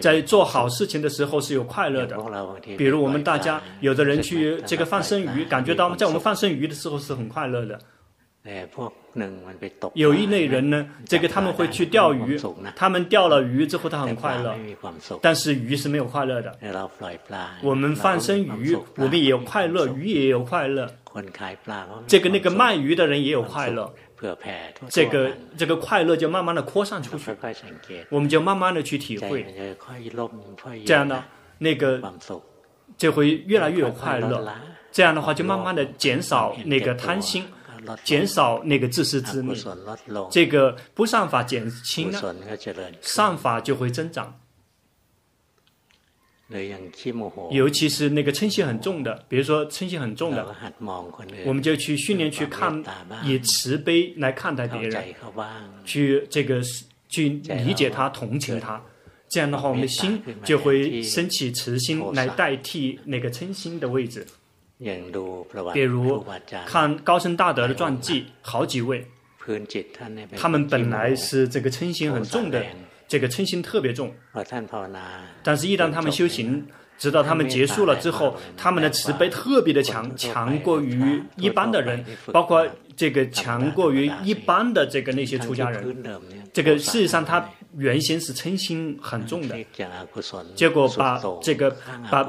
[0.00, 2.16] 在做好事情的时候是有快乐的。
[2.76, 7.78] 比如我们大家，有的人去这个放生鱼，感觉到在我们放生鱼的时候是很快乐的。
[9.94, 12.40] 有一类人呢，这个他们会去钓鱼，
[12.76, 14.54] 他们钓了鱼之后他很快乐，
[15.20, 16.56] 但是鱼是没有快乐的。
[17.60, 20.88] 我们放生鱼，我们也有快乐，鱼也有快乐。
[22.06, 23.92] 这个那个卖鱼的人也有快乐。
[24.88, 27.36] 这个这个快乐就慢慢的扩散出去，
[28.08, 29.44] 我们就慢慢的去体会，
[30.84, 31.24] 这样呢，
[31.58, 32.00] 那个
[32.96, 34.46] 就会越来越有快乐。
[34.90, 37.44] 这样的话，就慢慢的减少那个贪心，
[38.02, 39.54] 减少那个自私自利，
[40.30, 42.34] 这个不善法减轻了，
[43.02, 44.40] 善法就会增长。
[47.50, 50.46] 尤其是那个嗔心很重的，比如说嗔心很重的，
[51.44, 52.84] 我们就去训练去看，
[53.24, 55.04] 以慈悲来看待别人，
[55.84, 56.62] 去这个
[57.08, 57.30] 去
[57.64, 58.80] 理解他、同情他，
[59.28, 64.24] 这样的话，我们的心就会升起慈心来代替那个嗔心的位置。
[65.72, 66.24] 比如
[66.64, 69.04] 看高僧大德的传记，好几位，
[70.36, 72.64] 他们本来是这个嗔心很重的。
[73.08, 74.12] 这个嗔心特别重，
[75.42, 76.66] 但是，一旦他们修行，
[76.98, 86.02] 直到他们结束了之后，他们的慈悲特别的强，强过于一般的人，包括这个强过于一般的这个那些出家人。
[86.52, 89.54] 这个事实上，他原先是嗔心很重的，
[90.54, 91.76] 结果把这个
[92.10, 92.26] 把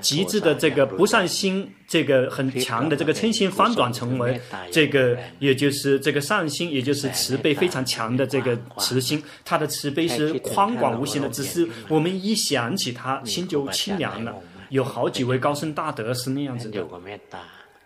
[0.00, 4.40] 极致的这个不善心，这个很强的这个嗔心翻转成为
[4.72, 9.22] 这个，也就是这个善心，也就是慈悲非常强的这个慈心。
[9.44, 14.34] 他的慈悲是宽广无形的，只是我们一想起他，心就清凉了。
[14.70, 16.84] 有好几位高僧大德是那样子的。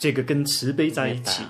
[0.03, 1.45] 这个跟慈悲在一起，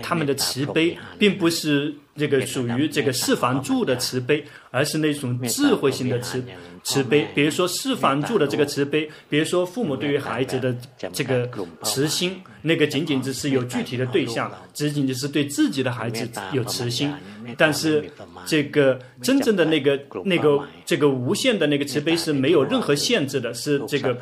[0.00, 6.40] 他们的慈悲并不是这个属于这个四房住的慈悲，而是那种智慧性的慈
[6.84, 7.26] 慈悲。
[7.34, 10.72] 比如说四房住的这个慈悲，比如说父母对于孩子的
[11.12, 11.50] 这个
[11.82, 17.12] 慈心，那个仅仅只是有具体的对象，仅仅只是对自己的孩子有慈心。
[17.58, 18.08] 但是
[18.46, 24.16] 这个真正的那个那个这个无限的那个慈悲是没有任何限制的，是这个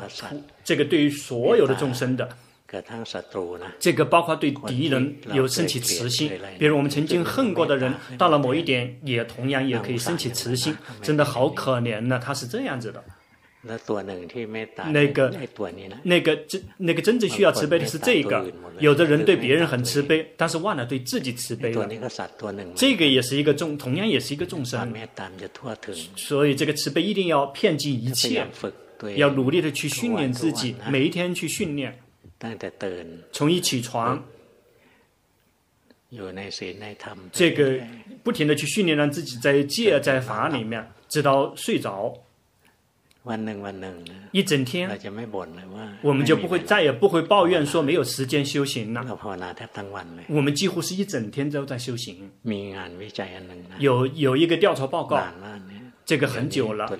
[0.63, 2.27] 这个对于所有的众生的。
[3.79, 12.19] 这个包括对敌人有升起慈心，比如我们曾经恨过的人，到了某一点也同样也可以升起慈心，真的好可怜呢。
[12.23, 13.03] 他是这样子的。
[14.91, 15.31] 那个
[16.01, 21.87] 那个真那个真正需要慈悲的是这个，有的人对别人很慈悲，但是忘了对自己慈悲了。
[22.75, 24.91] 这个也是一个众，同样也是一个众生。
[26.15, 28.47] 所以这个慈悲一定要遍及一切，
[29.15, 31.95] 要努力的去训练自己，每一天去训练。
[33.31, 34.23] 从一起床，
[37.31, 37.79] 这个
[38.23, 42.13] 不停的去训练，让自己在戒在法里面，直到睡着。
[44.31, 44.89] 一整天，
[46.01, 49.19] 我们就不会再也不会抱怨说没有时间修行了。
[50.27, 52.31] 我们几乎是一整天都在修行。
[53.77, 55.23] 有有一个调查报告，
[56.03, 56.91] 这个很久了。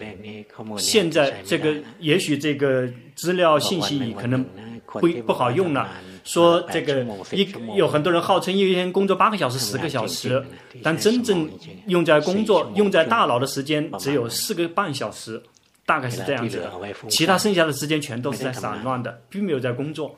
[0.78, 4.46] 现在这个也许这个资料信息可能。
[4.86, 5.90] 不不好用了，
[6.24, 10.44] 说这个一有很多人号称一天工作八个小时、十个小时，
[10.84, 11.50] 但真正
[11.88, 15.42] 用在工作、用在大脑的时间只有四个半小时，
[15.86, 16.72] 大概是这样子的。
[17.10, 20.16] 其他剩下的时间全都是在散乱的，并没有在工作。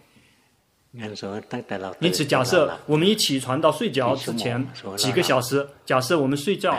[1.99, 6.75] 因此，假设我们一起床到睡觉之前几个小时，假设我们睡觉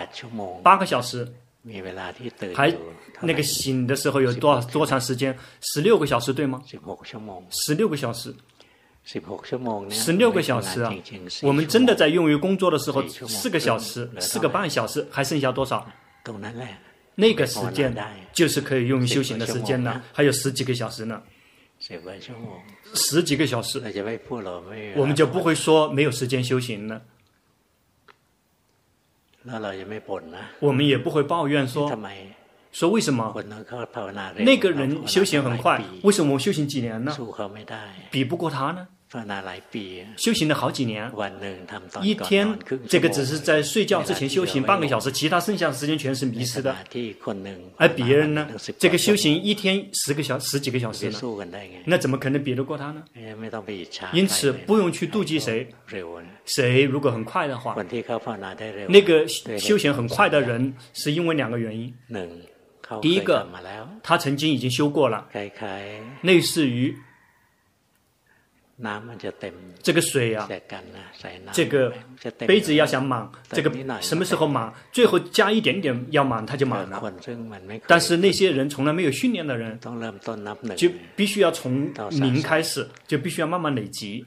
[0.63, 1.27] 八个小时，
[2.55, 2.75] 还。
[3.21, 5.37] 那个醒的时候有多少多长时间？
[5.61, 6.63] 十六个小时对吗？
[7.51, 8.35] 十六个小时，
[9.91, 10.93] 十六个小时啊！
[11.43, 15.87] 我们真的在用于工作的时候，四个小时，四个半小时，还剩下多少？
[17.17, 17.95] 那个时间
[18.33, 21.23] 就是可以用于修行的时间呢，还有十几个小时呢。
[22.95, 23.83] 十几个小时，
[24.97, 27.03] 我们就不会说没有时间修行了。
[30.61, 31.91] 我们也不会抱怨说。
[32.75, 33.33] 说为什么
[34.39, 35.81] 那个人修行很快？
[36.03, 37.17] 为什么我修行几年呢？
[38.11, 38.89] 比不过他呢？
[40.17, 41.09] 修行了好几年，
[42.03, 42.59] 一天
[42.89, 46.75] 这个只是在睡觉之前修行半个小时，其他剩下的时间全是迷失的。
[47.77, 48.49] 而别人呢？
[48.77, 51.21] 这个修行一天十个小十几个小时呢？
[51.85, 53.05] 那怎么可能比得过他呢？
[54.13, 55.73] 因此不用去妒忌谁，
[56.45, 57.77] 谁如果很快的话，
[58.89, 59.29] 那个
[59.61, 61.95] 修行很快的人是因为两个原因。
[63.01, 63.49] 第一个，
[64.03, 65.27] 他曾经已经修过了，
[66.23, 66.95] 类似于
[69.83, 70.49] 这个水啊，
[71.53, 71.93] 这个
[72.41, 73.71] 杯子要想满，这个
[74.03, 74.73] 什么时候满？
[74.93, 77.01] 最后加一点点要满，它就满了。
[77.87, 79.79] 但是那些人从来没有训练的人，
[80.77, 84.27] 就必须要从零开始，就必须要慢慢累积。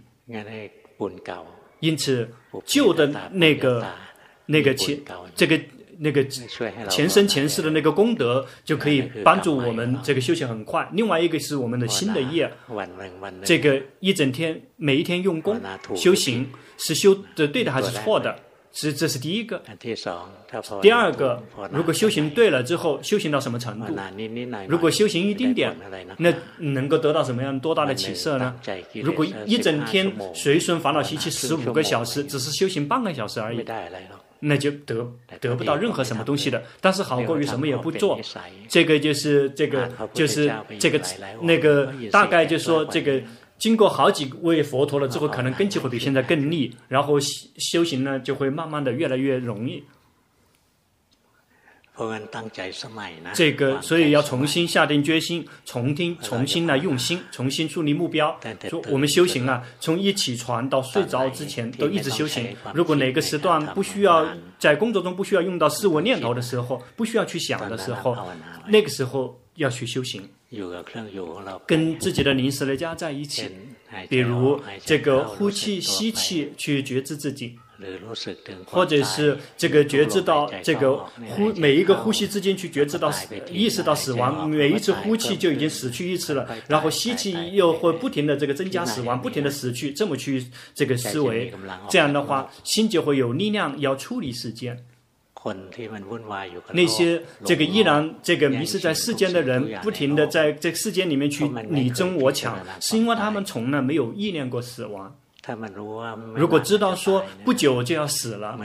[1.80, 2.28] 因此，
[2.66, 3.86] 旧的那个
[4.46, 5.00] 那个钱，
[5.36, 5.60] 这个。
[6.00, 6.24] 那个
[6.90, 10.88] 前生前世的那个功德就可以帮助我们这个修行很快。
[10.94, 12.52] 另外一个是我们的新的业，
[13.44, 15.60] 这个一整天每一天用功
[15.96, 18.36] 修行是修的对的还是错的？
[18.74, 19.60] 是这是第一个。
[20.84, 23.88] 第二个，如果修行对了之后，修行到什么程度？
[24.68, 25.76] 如果修行一丁点，
[26.18, 28.54] 那能够得到什么样多大的起色呢？
[29.02, 33.66] 如果一整天随顺烦恼习气十五个小时，只是修行半个小时而已。
[34.40, 38.20] 那就得得不到任何什么东西的，但是好过于什么也不做。
[38.68, 41.02] 这个就是这个就是这个
[41.42, 43.22] 那个大概就是说这个
[43.58, 49.84] 经过好几位佛陀了之后，可能根基会比现在更利，然后修修行呢就会慢慢的越来越容易。
[53.34, 58.40] 这个，所以要重新下定决心，重听，重新来用心，重新树立目标。
[58.70, 62.56] 说我们修行啊，从一起床到睡着之前都一直修行。
[62.74, 64.26] 如果哪个时段不需要
[64.60, 68.16] 在工作中不需要用到思维念头的时候，不需要去想的时候，
[68.68, 70.22] 那个时候要去修行。
[71.66, 73.50] 跟自己的临时的家在一起，
[74.08, 77.60] 比如这个呼气、吸气去觉知自己，
[78.66, 80.98] 或者是这个觉知到这个
[81.36, 83.12] 呼每一个呼吸之间去觉知到
[83.52, 91.54] 意识到死亡，每一次呼气就已经死去一次了，然后吸气又会不停的这个增加死亡，不停的死去，这么去这个思维，
[91.90, 94.84] 这样的话心就会有力量要处理世间。
[96.74, 105.16] 那些这个依然这个迷失在世间的人，不停的在这世间里面去你争我抢，是因为他们从来没有意念过死亡。
[106.36, 108.58] 如果知道说不久就要死了，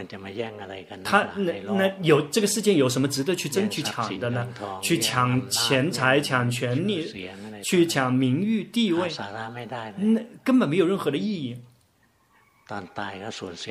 [1.05, 4.47] 他那那有这个世界有什么值得去争去抢的呢？
[4.81, 7.13] 去抢钱财、抢权力、
[7.63, 9.09] 去抢名誉地位，
[9.97, 11.57] 那根本没有任何的意义。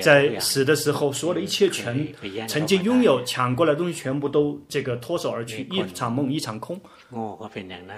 [0.02, 2.08] 在死的时候，所有的一切全
[2.48, 6.80] 曾经拥有、抢过来的东西，全部都这个脱手而去，一场梦，一场空。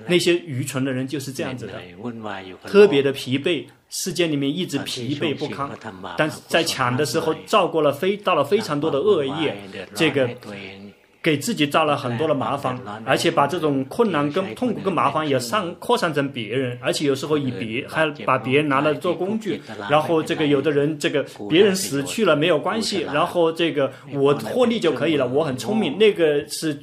[0.08, 1.74] 那些愚蠢的人就是这样子的，
[2.68, 5.70] 特别的疲惫，世界里面一直疲惫不堪，
[6.18, 9.58] 但是在抢的时候，造过了非到了非常多的恶业，
[9.94, 10.30] 这个。
[11.24, 26.78] 给自己造了很多的麻烦，而且把这种困难跟痛苦跟麻烦也上扩散成别人，而且有时候以别还把别人拿来做工具，然后这个有的人这个别人死去了没有关系，然后这个我获利就可以了，我很聪明，那个是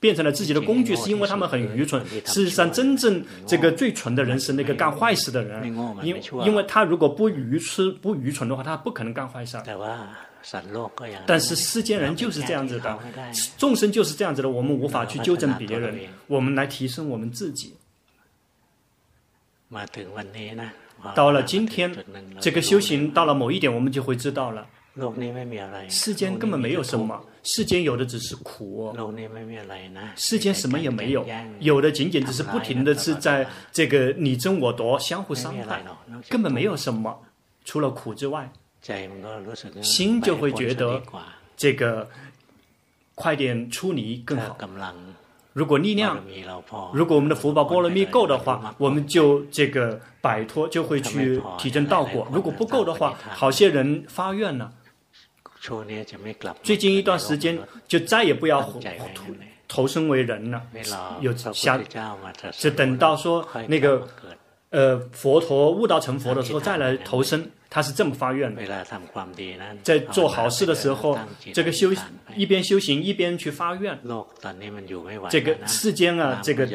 [0.00, 2.02] 变成了自己的工具，是因为他们很愚蠢。
[2.24, 5.66] 事实上，真正这个最蠢的人是那个干坏事的人，
[6.02, 6.16] 因
[6.46, 9.58] 因为他如果不愚痴不愚蠢的话，他不可能干坏事。
[11.26, 12.98] 但是世间人就是这样子的，
[13.56, 17.74] 众生就是这样子的，我们无法去纠正别人，我们来提升我们自己。
[21.14, 21.94] 到了今天，
[22.40, 24.66] 这个修行到了某一点，我们就会知道了，
[25.88, 28.94] 世间根本没有什么，世间有的只是苦，
[30.14, 31.26] 世间什么也没有，
[31.60, 35.82] 有的仅仅只是不停的是在这个你争我夺，相互伤害，
[36.28, 37.22] 根本没有什么，
[37.64, 38.52] 除了苦之外。
[39.82, 41.00] 心就会觉得
[41.56, 42.08] 这个
[43.14, 44.58] 快点出离更好。
[45.52, 46.18] 如果力量，
[46.94, 52.26] 如果我们的福报波罗蜜够的话，我们就这个摆脱，就会去体证道果。
[52.32, 54.72] 如果不够的话，好些人发愿了，
[56.62, 58.80] 最近一段时间就再也不要投
[59.68, 60.62] 投生为人了，
[61.20, 61.80] 有想
[62.50, 64.08] 是等到说那个
[64.70, 67.48] 呃佛陀悟道成佛的时候再来投生。
[67.74, 68.62] 他是这么发愿的，
[69.82, 71.18] 在做好事的时候，
[71.54, 71.90] 这个修
[72.36, 73.98] 一边修行一边去发愿。
[75.30, 76.68] 这个世间啊，这个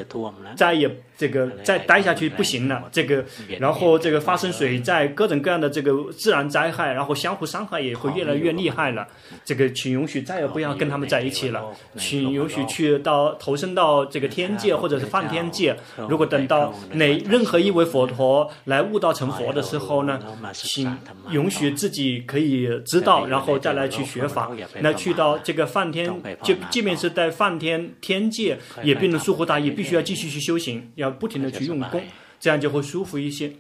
[0.56, 2.90] 再也这个再待下去不行了。
[2.92, 3.24] 这个
[3.60, 9.08] 然后这个发生水灾，各种各样的这个自然灾害，然后相互伤害也会越来越厉害了。
[9.46, 11.64] 这个请允许再也不要跟他们在一起了，
[11.96, 15.78] 请允许去到投身到这个天界或者是梵天界。
[16.10, 20.20] 如果等到哪任何一位佛陀来悟道成佛的时候呢，
[20.54, 20.87] 请。
[21.32, 24.50] 允许自己可以知道，然后再来去学法。
[24.82, 26.12] 那去到这个梵天，
[26.44, 32.02] 就即便是在梵天天界，也不能疏忽大意，必须要继续去修行，要不停的去用功，
[32.40, 33.54] 这样就会舒服一些。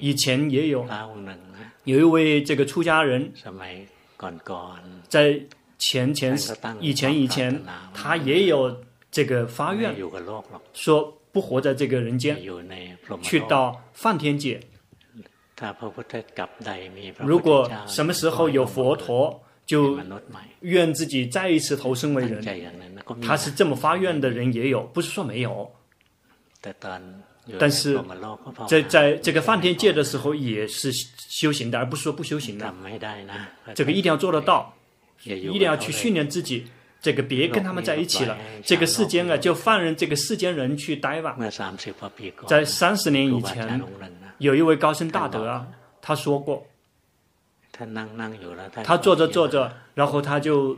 [0.00, 0.84] 以前也有，
[1.84, 3.32] 有一位这个出家人，
[5.08, 5.40] 在
[5.78, 6.36] 前前
[6.80, 7.62] 以前以前，
[7.94, 9.94] 他也有这个发愿，
[10.72, 12.36] 说不活在这个人间，
[13.22, 14.60] 去到梵天界。
[17.20, 19.98] 如果什么时候有佛陀，就
[20.60, 22.44] 愿自己再一次投生为人。
[23.22, 25.70] 他是这么发愿的人也有，不是说没有。
[27.58, 27.98] 但是
[28.68, 30.92] 在在这个梵天界的时候也是
[31.30, 32.74] 修行的，而不是说不修行的。
[33.74, 34.74] 这个一定要做得到，
[35.22, 36.66] 一定要去训练自己。
[37.00, 38.36] 这个别跟他们在一起了。
[38.64, 41.36] 这个世间啊，就放任这个世间人去待吧。
[42.46, 43.80] 在三十年以前。
[44.38, 45.66] 有一位高僧大德啊，
[46.02, 46.66] 他说过，
[48.84, 50.76] 他坐着坐着，然后他就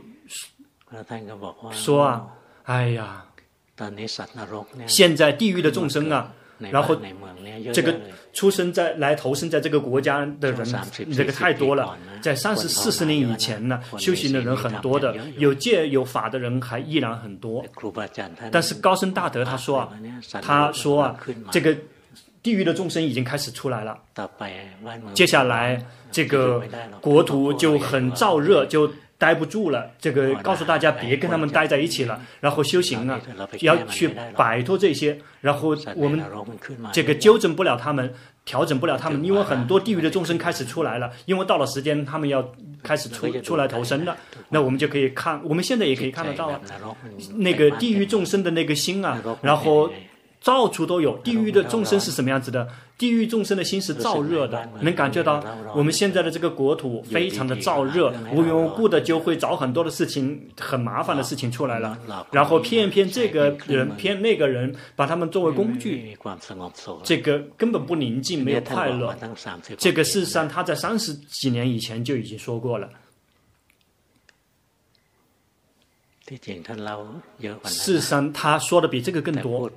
[1.71, 2.27] 说啊，
[2.63, 3.25] 哎呀，
[4.87, 6.95] 现在地狱的众生啊，然后
[7.73, 7.99] 这个
[8.33, 10.65] 出生在来投生在这个国家的人，
[11.13, 17.63] 这个太多了，在三十四十年以前呢，修行的人很多的，有戒有法的人还依然很多，
[18.51, 19.89] 但是高僧大德他说啊，
[20.41, 21.17] 他说啊，
[21.51, 21.77] 这个。
[22.41, 23.97] 地狱的众生已经开始出来了，
[25.13, 26.63] 接下来这个
[27.01, 29.91] 国土就很燥热，就待不住了。
[29.99, 33.19] 这个告诉大家别跟他们待在一起了，然后修行啊，
[33.59, 36.21] 要去摆脱这些，然后我们
[36.93, 38.13] 这个纠正不了他们，
[38.45, 44.15] 调整不了他们，因为很多地狱的众生开始出来了，因为到了时间，他们要开始出出来投生了。
[44.47, 46.61] 那我们就可以看，我们现在也可以看得到啊，
[47.35, 49.91] 那个地狱众生的那个心啊，然后。
[50.43, 52.67] 到处都有地狱的众生是什么样子的？
[52.97, 55.41] 地狱众生的心是燥热的，能感觉到
[55.73, 61.97] 我们现在的这个国土非常的燥热，无缘无故的就会找很多的事情，很麻烦的事情出来了。
[62.31, 66.17] 然后偏偏这个人偏那个人，把他们作为工具，
[67.03, 69.15] 这个根本不宁静，没有快乐。
[69.77, 72.89] 这个事实上他在三十几年以前就已经说过了。
[77.65, 79.69] 事实上，他说的比这个更多。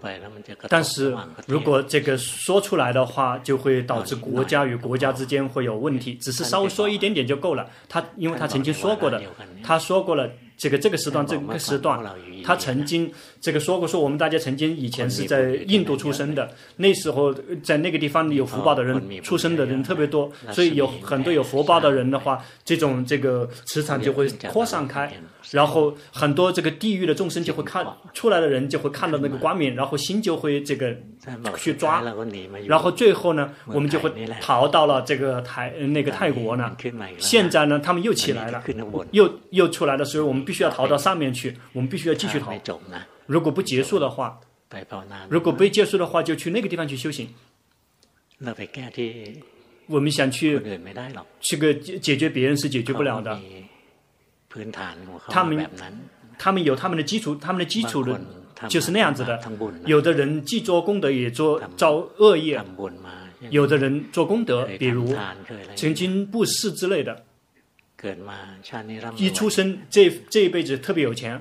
[0.69, 6.15] 但是如果这个说出来的话，就会导致国家与国家之间会有问题。
[6.15, 7.69] 只是稍微说一点点就够了。
[7.89, 9.23] 他因为他曾经说过的，
[9.63, 10.31] 他说过了。
[10.59, 11.99] 这个这个时段，这个时段，
[12.45, 25.13] 他曾经这个说过，说我们大家曾经以前是在印度出生的，那时候在那个地方有福报的人出生的人特别多，所以有很多有福报的人的话，这种这个磁场就会扩散开，
[25.51, 27.85] 然后很多这个地狱的众生就会看
[28.15, 30.95] 出来的人就会看到那个光明，然后心就会这个
[31.57, 32.01] 去抓，
[32.69, 36.77] 然后最后呢，我们就会逃到了这个泰那个泰国呢，
[37.19, 38.63] 现在呢，他们又起来了，
[39.11, 40.43] 又又出来了，所以，我们。
[40.45, 42.53] 必须要逃到上面去，我们必须要继续逃。
[43.33, 44.39] 如果不结束的话，
[45.31, 47.31] 如果不结束的话，就去那个地方去修行。
[49.87, 50.61] 我们想去
[51.41, 53.41] 这个解决别人是解决不了的。
[55.29, 55.67] 他们
[56.39, 58.21] 他们有他们的基础，他们的基础的
[58.69, 59.41] 就是那样子的。
[59.87, 62.63] 有的人既做功德也做造恶业，
[63.49, 65.17] 有的人做功德，比如
[65.75, 67.25] 曾经布施之类的。
[69.17, 71.41] 一出生这这一辈子特别有钱，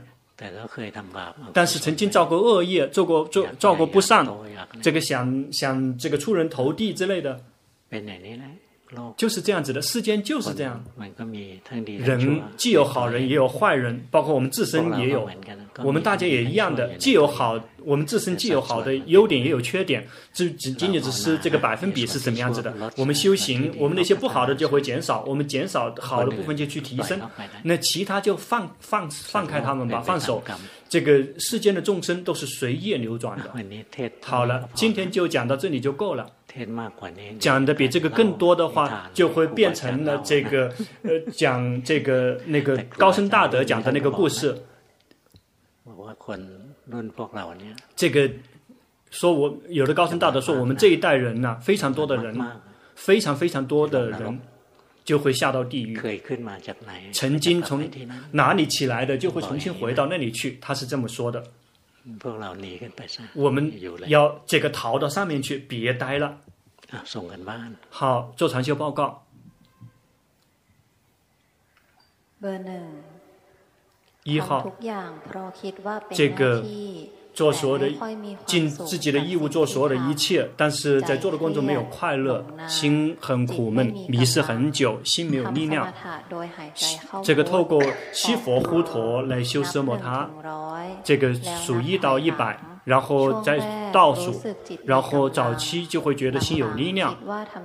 [1.54, 4.28] 但是曾经造过恶业，做过做造过不善，
[4.82, 7.40] 这个想想这个出人头地之类的。
[9.18, 10.84] 就是这样子的，世间就是这样。
[11.86, 15.30] 人既有好人，也有坏人，包括我们自身也有。
[15.84, 20.06] 我们大家也一样的，既有好，我们自身既有好的优点，也有缺点。
[20.34, 22.74] 只只仅仅只是这个百分比是什么样子的。
[22.98, 27.20] 我们修行，我们那些不好的就会减少，我们减少好的部分就去提升。
[27.64, 30.44] 那其他就放放放开他们吧，放手。
[30.90, 33.50] 这个世间的众生都是随业流转的。
[34.22, 36.30] 好了，今天就讲到这里就够了。
[37.40, 40.72] 讲的比这个更多的话，就会变成了这个
[41.04, 44.56] 呃，讲这个那个 高僧大德讲的那个故事。
[47.96, 48.30] 这个
[49.10, 52.36] 说我有的高僧大德说，我们这一代人呐，非常多的人，
[52.96, 54.40] 非常非常多的人
[55.04, 55.96] 就会下到地狱。
[57.12, 57.90] 曾经从
[58.32, 60.58] 哪里起来的，就会重新回到那里去。
[60.62, 61.44] 他是这么说的。
[63.34, 63.72] 我们
[64.08, 66.40] 要这个逃到上面去，别待了。
[67.90, 69.26] 好，做长修报告。
[74.24, 74.76] 一号，
[76.12, 76.64] 这个。
[77.34, 77.90] 做所有的
[78.46, 85.92] 尽自己的义务，做所有的一切，但是在做的过程中没有快乐，心很苦闷，迷失很久，心没有力量。
[87.24, 90.30] 这个透过西佛呼陀来修奢摩他，
[91.04, 93.60] 这个数一到一百，然后再
[93.94, 94.34] 倒数，
[94.84, 97.16] 然后早期就会觉得心有力量，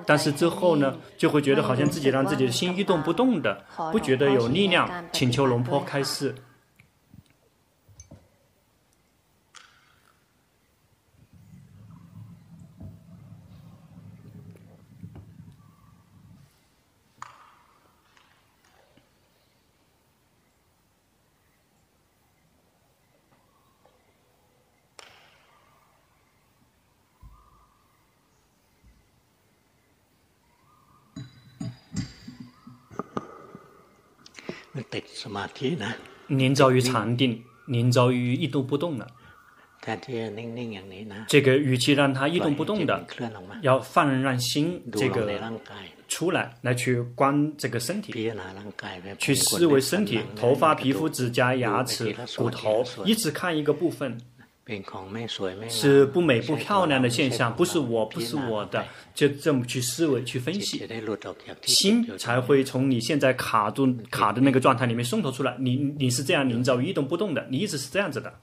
[0.07, 6.33] 但是之后呢，就会觉得好像自己让自己的心一动不动的，不觉得有力量，请求龙坡开示。
[36.29, 39.07] 您遭遇禅定，您遭遇一动不动了。
[41.29, 43.07] 这个与其让它一动不动的，
[43.63, 45.41] 要放让心这个
[46.09, 48.33] 出来，来去观这个身体，
[49.19, 54.19] 去思维身体，头发、皮肤、指甲、牙齿、骨头，一直看一个部分。
[55.71, 60.79] 是不美不漂亮的现象，不是我，不是我的，就这么去思维去分析，
[61.63, 65.57] 心才会从你现在卡住卡的那个状态里面松脱出来。
[65.61, 68.41] 你你是这样营造一动不动的，你一直是这样子的。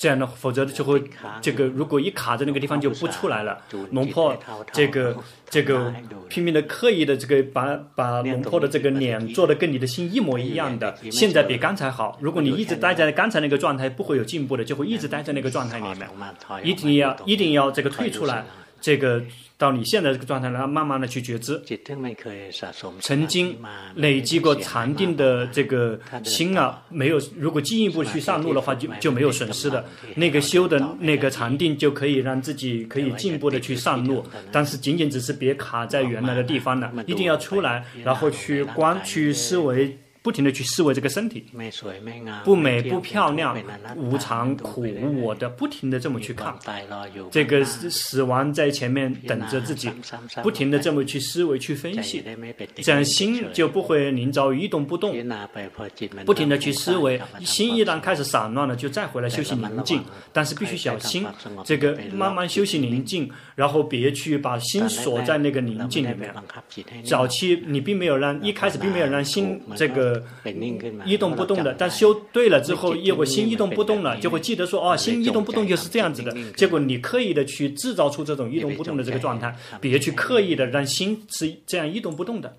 [0.00, 1.04] 这样的，否则就会
[1.42, 3.58] 这个如果一卡在那个地方就不出来了。
[3.90, 4.34] 龙婆
[4.72, 5.14] 这个
[5.50, 5.92] 这个
[6.26, 12.18] 拼命的刻意的这个把把龙婆的这个脸做的跟你的心一模一样的，现在比刚才好。
[12.22, 16.08] 如果你一直待在刚才那个状态，不会有进步的，就会一直待在那个状态里面。
[16.62, 18.46] 一定要一定要这个退出来，
[18.80, 19.22] 这个。
[19.60, 21.60] 到你现在这个状态，然后慢慢的去觉知。
[22.98, 23.54] 曾经
[23.96, 29.84] 累积过禅定的这个心啊，没有，如果进一步去上路的话，就就没有损失的。
[30.14, 39.94] 那个修的那个禅定就可以让自己可以进一步的去上路，但是仅仅只是别卡在原来的地方了，一定要出来，然后去观去思维。
[40.22, 41.46] 不停的去思维这个身体，
[42.44, 43.56] 不美不漂亮，
[43.96, 46.54] 无常苦无我的，不停的这么去看，
[47.30, 49.90] 这个死亡在前面等着自己，
[50.42, 52.22] 不停的这么去思维去分析，
[52.82, 55.16] 这样心就不会临着一动不动，
[56.26, 60.04] 不停的去思维，心一旦开始散乱了，就再回来休息宁静，
[60.34, 61.26] 但是必须小心，
[61.64, 66.30] 这个慢慢休息宁静，然后别去把心锁在那个宁静里面。
[67.04, 70.09] 早期你并没有让，一开始并没有让心这个。
[71.04, 76.34] 一动不动的，但修对了之后，如果心一动不动了，就会记得说，哦，心一动不动就是这样子的。
[76.52, 82.56] 结果你刻意的去制造出这种一动不动的这个状态，别去刻意的让心是这样一动不动的。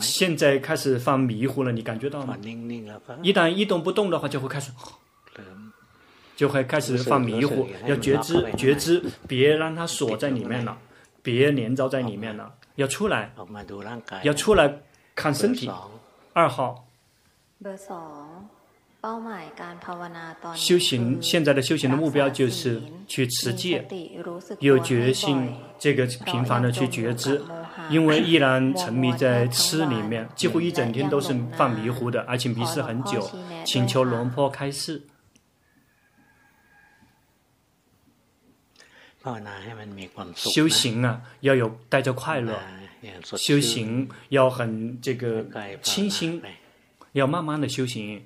[0.00, 2.38] 现在开始犯迷糊了，你感觉到吗？
[3.22, 4.70] 一旦一动不动的话，就会开始。
[6.36, 10.78] 就会开始犯迷糊，要觉知觉知，别让它锁在里面了，
[11.20, 13.32] 别连着在里面了，要出来，
[14.22, 14.80] 要出来
[15.16, 15.68] 看身体。
[16.32, 16.86] 二号，
[20.54, 23.84] 修行现在的修行的目标就是去持戒，
[24.60, 27.42] 有决心，这个频繁的去觉知，
[27.90, 33.28] 因为依然沉迷在吃里面，几乎一整天都是犯迷糊的，而且迷失很久，
[33.64, 35.02] 请求龙婆开示。
[40.34, 42.54] 修行啊，要有带着快乐；
[43.36, 45.44] 修行要很这个
[45.82, 46.40] 清新，
[47.12, 48.24] 要慢慢的修行，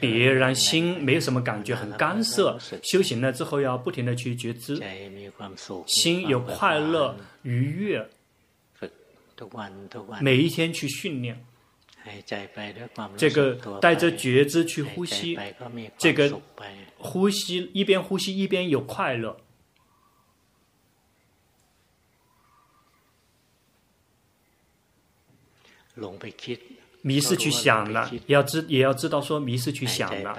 [0.00, 2.58] 别让心没有什么感觉，很干涩。
[2.82, 4.82] 修行了之后，要不停的去觉知，
[5.86, 8.06] 心有快乐、愉悦，
[10.20, 11.44] 每一天去训练，
[13.16, 15.38] 这个带着觉知去呼吸，
[15.96, 16.40] 这个
[16.98, 19.38] 呼吸一边呼吸一边有快乐。
[27.02, 30.36] 迷失去想了，要知也要知道说迷失去想了，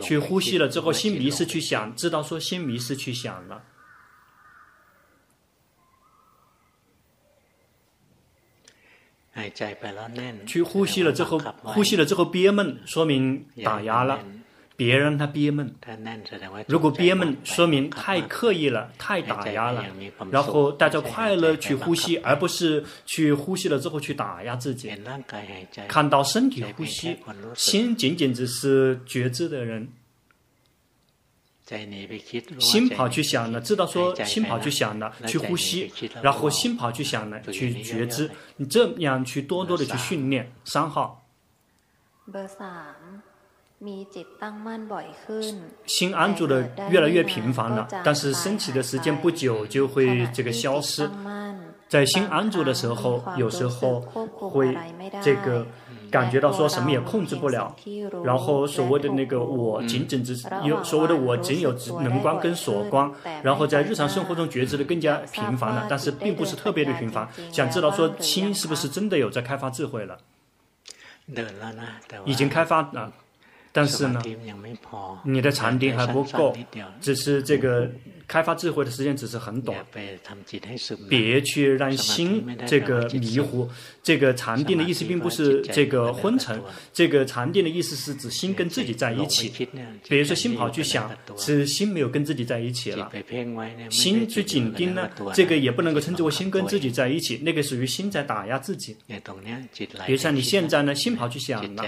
[0.00, 3.62] 去呼吸了之后心迷失去想，知道说心迷失去想了。
[10.46, 14.24] 去呼吸了之后，呼吸了之后憋闷，说明打压了。
[14.80, 15.74] 别让他憋闷，
[16.66, 19.84] 如果憋闷，说明太刻意了，太打压了。
[20.30, 24.90] 然后带着快乐去呼吸，而不是去呼吸了之后去打压自己。
[25.86, 27.18] 看到身体呼吸，
[27.54, 29.86] 心仅仅只是觉知的人，
[32.58, 38.30] 心跑去想了，知道说心跑去想了，去呼吸，然后心跑去想了，去觉知。
[38.56, 40.50] 你这样去多多的去训练。
[40.64, 41.22] 三号。
[45.86, 51.08] 心安住的越来越频繁了，但是升起的时间不久就会这个消失。
[51.88, 54.76] 在心安住的时候，有时候会
[55.22, 55.66] 这个
[56.10, 57.74] 感觉到说什么也控制不了，
[58.22, 61.72] 然后所谓的那个我仅仅只是有所谓的我仅有
[62.02, 63.10] 能观跟所观，
[63.42, 67.26] 然后在日常生活中觉知的更加频繁了，但是并不是特别的频繁。
[67.50, 70.18] 想知道说心是不是真的有在开发智慧了？
[72.26, 73.12] 已经开发了。
[73.72, 74.20] 但是呢，
[75.24, 76.56] 你的禅定还不够，
[77.00, 77.90] 只是这个
[78.30, 79.84] 开发智慧的时间只是很短。
[81.08, 83.68] 别去让心这个迷糊。
[84.04, 86.62] 这个禅定的意思并不是这个昏沉，
[86.92, 89.66] 这个禅定的意思是指心跟自己在一起。
[90.08, 93.10] 比如说心跑去想，是心没有跟自己在一起了。
[93.90, 98.96] 心去紧盯呢，这个也不能够称之为心跟自己在一起，那个属于心在打压自己。
[100.06, 101.84] 比如像你现在呢，心跑去想了，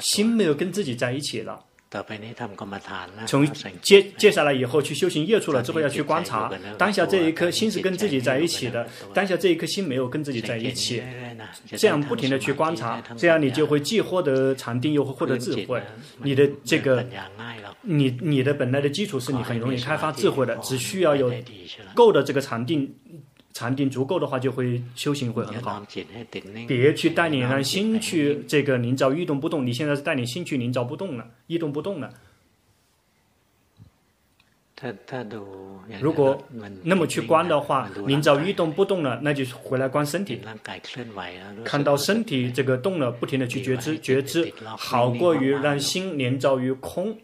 [0.00, 1.64] 心没有跟自己在一起了。
[3.26, 3.46] 从
[3.80, 11.02] 接接下来以后去修行业处了之后要去观察当下这一颗心是跟自己在一起的，当下这一颗心没有跟自己在一起，
[11.76, 15.82] 这样不停的去观察，这样你就会既获得禅定又会获得智慧。
[16.22, 17.04] 你的这个，
[17.82, 21.32] 你你的本来的基础是你很容易开发智慧的，只需要有
[21.94, 22.94] 够的这个禅定。
[23.52, 25.84] 禅定足够的话，就会修行会很好。
[26.66, 32.12] 别去带领让心去这个凝照一动不动，你现在是带领心去凝照不动了，一动不动了。
[36.00, 36.42] 如果
[36.82, 40.40] 那么去观的话，凝照一动不动了，那就回来观身体，
[41.64, 47.16] 看到身体这个动了，不停的去觉知觉知，好过于让心连照于空，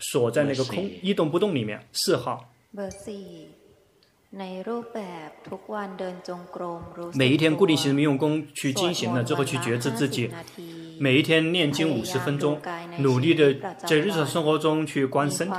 [0.00, 1.86] 锁在那个空一动不动里面。
[1.92, 2.52] 四号。
[7.14, 10.30] 每一天固定行用功去进行了之后去觉知自己，
[11.02, 12.56] 每一天念经五十分钟，
[12.98, 15.56] 努力的在日常生活中去观身体，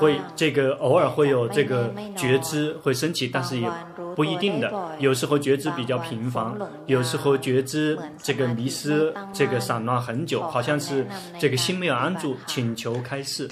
[0.00, 3.70] 会这个偶尔会有这个觉知会升起，但是也
[4.16, 11.06] 不一定的，有时候觉知比较频繁，有时候觉知这个迷失这个散乱很久，好像是
[11.38, 13.46] 这个心没有安住，请求开示，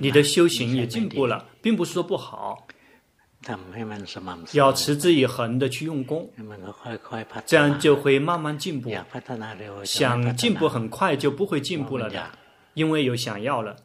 [0.00, 1.44] 你的修行也进步了。
[1.66, 2.64] 并不是说不好，
[4.52, 6.30] 要持之以恒的去用功，
[7.44, 8.90] 这样就会慢慢进步。
[9.84, 12.30] 想进步很快就不会进步了的，
[12.74, 13.76] 因为有想要了。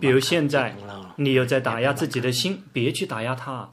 [0.00, 0.74] 比如现在，
[1.16, 3.70] 你又在打压自己的心，别去打压它。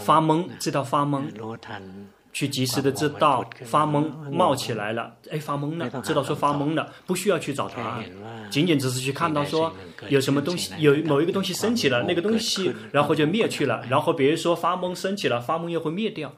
[0.00, 1.24] 发懵，知道发懵。
[2.32, 8.04] 去及时的知道发懵冒起来了，哎，发懵了，知道说发懵了，不需要去找答案，
[8.50, 9.74] 仅仅只是去看到说
[10.08, 16.32] 有什么东西，有某一个东西升起了，那个东西然后就灭去了，然后比如说发懵升起了，发懵又会灭掉，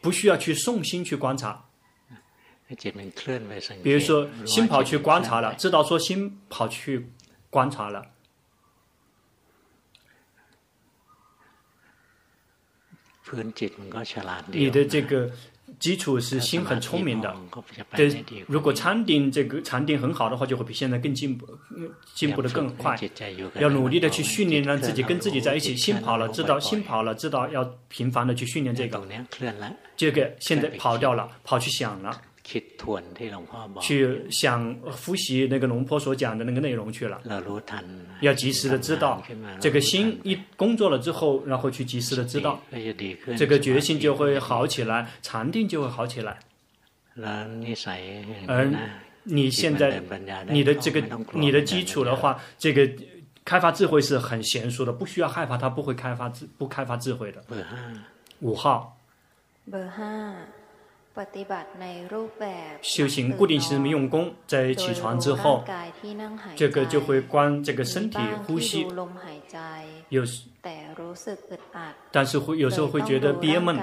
[0.00, 1.66] 不需要去送心去观察，
[3.82, 7.12] 比如说心跑去观察了，知道说心跑去
[7.48, 8.06] 观察了。
[14.52, 15.30] 你的这个
[15.78, 17.34] 基础是心很聪明的，
[17.96, 21.46] 对，如果禅定这个禅定很好的话，就会比现在更进步，
[22.14, 22.98] 进步的更快。
[23.58, 25.76] 要努力的去训练，让自己跟自己在一起。
[25.76, 29.00] 心跑了，知道心跑了，知道要频繁的去训练这个。
[29.96, 32.20] 这个现在跑掉了，跑去想了。
[33.80, 37.20] 去想复习那个龙坡所讲的那个内容去了，
[38.20, 39.22] 要及时的知道，
[39.60, 42.60] 这个心一工作了之后，然后去及时的知道，
[43.36, 46.38] 这个决心就会好起来，禅定就会好起来。
[48.46, 48.70] 而
[49.24, 50.02] 你现在
[50.48, 52.88] 你的这个你的基础的话，这个
[53.44, 57.44] 开发智慧是很娴熟的，不需要害怕它不会开发智不开发智慧的。
[58.40, 58.96] 五号。
[62.82, 65.64] 修行固定型用功，在起床之后，
[66.56, 68.86] 这个就会观这个身体呼吸，
[70.08, 70.44] 有时，
[72.10, 73.78] 但是会有时候会觉得憋闷，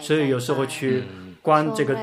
[0.00, 1.04] 所以有时候去
[1.42, 1.96] 观这个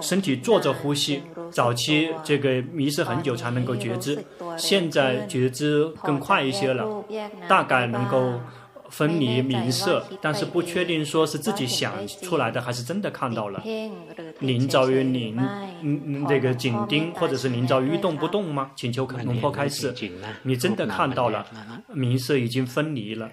[0.00, 1.22] 身体坐着呼吸。
[1.50, 4.22] 早期这个迷失很久才能够觉知，
[4.58, 7.04] 现在觉知更快一些了，
[7.48, 8.34] 大概能够。
[8.90, 13.62] 分离名色，但是不确定说是自己想出来的还是真的看到了。
[14.38, 15.38] 您遭于您，
[15.82, 18.70] 嗯，这个紧盯，或者是您遭于一动不动吗？
[18.76, 19.94] 请求龙婆开示。
[20.42, 21.46] 你真的看到了，
[21.92, 23.30] 名色已经分离了。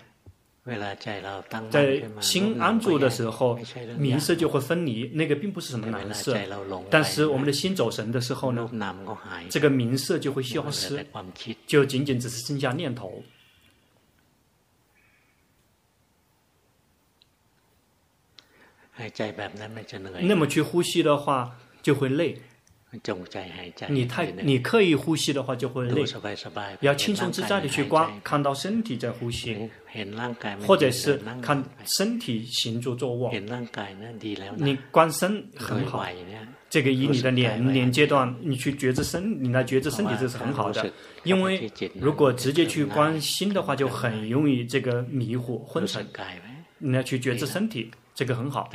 [1.70, 3.60] 在心安住的时候，
[4.00, 6.36] 名色就会分离，那个并不是什么难事。
[6.90, 8.68] 但是我们的心走神的时候呢，
[9.48, 11.06] 这个名色就会消失，
[11.68, 13.24] 就仅仅只是剩下念头。
[20.22, 22.38] 那么去呼吸的话就会累。
[23.90, 26.06] 你太你刻意呼吸的话就会累。
[26.80, 29.70] 要轻松自在的去观，看到身体在呼吸，
[30.66, 33.30] 或者是看身体行住坐卧。
[34.56, 36.08] 你观身很好，
[36.70, 40.90] 这个以你的年年阶段，你去觉知身，你来觉知身体这是很好的。
[41.26, 46.02] 因为如果直接去观心的话，就很容易这个迷糊昏沉。
[46.78, 47.92] 你要去觉知身体。
[48.16, 48.70] 这个很好，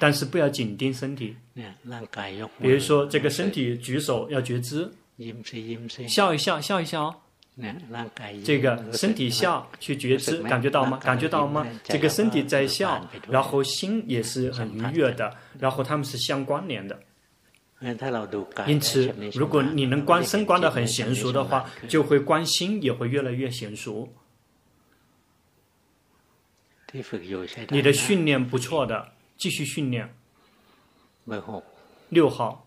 [0.00, 1.36] 但是不要紧盯身体。
[1.54, 4.90] 比如说，这个身体举手要觉知，
[6.08, 7.22] 笑一笑，笑一笑。
[8.44, 10.98] 这个身体笑去觉知，感觉到吗？
[11.02, 11.66] 感觉到吗？
[11.84, 16.98] 这个身体在笑，然后心也是很愉悦的，然后他们是相关联的。
[18.66, 24.08] 因此，如果你能观身观得很娴熟的话，就会观心也会越来越娴熟。
[27.70, 30.14] 你的训练不错的，继续训练。
[32.08, 32.66] 六号。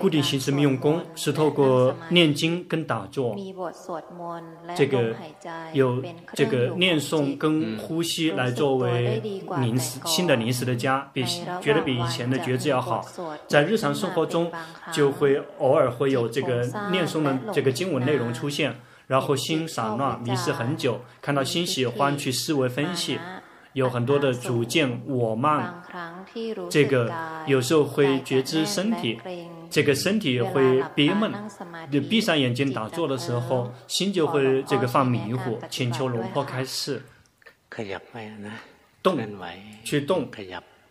[0.00, 3.36] 固定形式命用功是透过念经跟打坐，
[4.74, 5.14] 这个
[5.74, 9.20] 有这个念诵跟呼吸来作为
[9.60, 11.22] 临时新的临时的家，比
[11.60, 13.06] 觉得比以前的觉知要好。
[13.46, 14.50] 在日常生活中，
[14.90, 18.74] 就会偶尔会有这个念诵的这个经文内容出现，
[19.06, 23.18] 然后心散乱迷失很久，看到心喜欢去思维分析。
[23.72, 25.82] 有很多的主见我慢，
[26.70, 27.12] 这个
[27.46, 29.20] 有时候会觉知身体，
[29.68, 31.30] 这个身体会憋闷，
[31.92, 35.60] 就闭上眼睛打坐的时候，心就会这个放迷糊。
[35.68, 37.02] 请求龙婆开示，
[39.02, 39.18] 动，
[39.84, 40.26] 去动。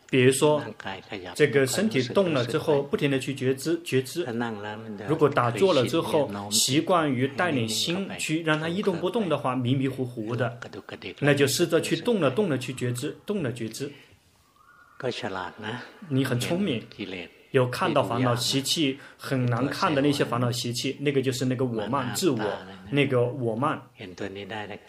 [0.10, 0.64] 比如说，
[1.34, 4.26] 这个身体动了之后，不停的去觉知觉知。
[5.08, 10.60] 如果打坐了之后，习惯于带领心去让它一动不动的话，迷迷糊糊的，
[11.20, 13.92] 那就试着去动了动了去觉知，动了觉知。
[16.10, 16.84] 你很聪明，
[17.52, 22.40] 有看到烦恼习气很难看的那些烦恼习气，那个就是那个我慢自我，
[22.92, 23.82] 那个我慢。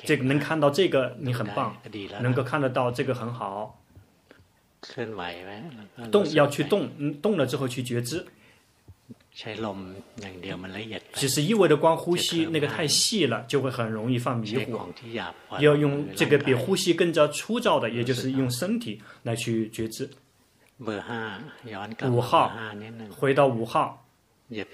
[0.05, 1.77] 这个能看到这个，你很棒，
[2.21, 3.83] 能够看得到这个很好。
[6.11, 8.27] 动要去动，动了之后去觉知。
[11.13, 14.81] 只是意味着光呼吸，那个太细了，就会很容易犯迷糊。
[15.61, 20.09] 要用这个比呼吸更加粗糙的，也就是用身体来去觉知。
[20.79, 22.51] 五号，
[23.11, 24.07] 回到五号，
[24.49, 24.65] 你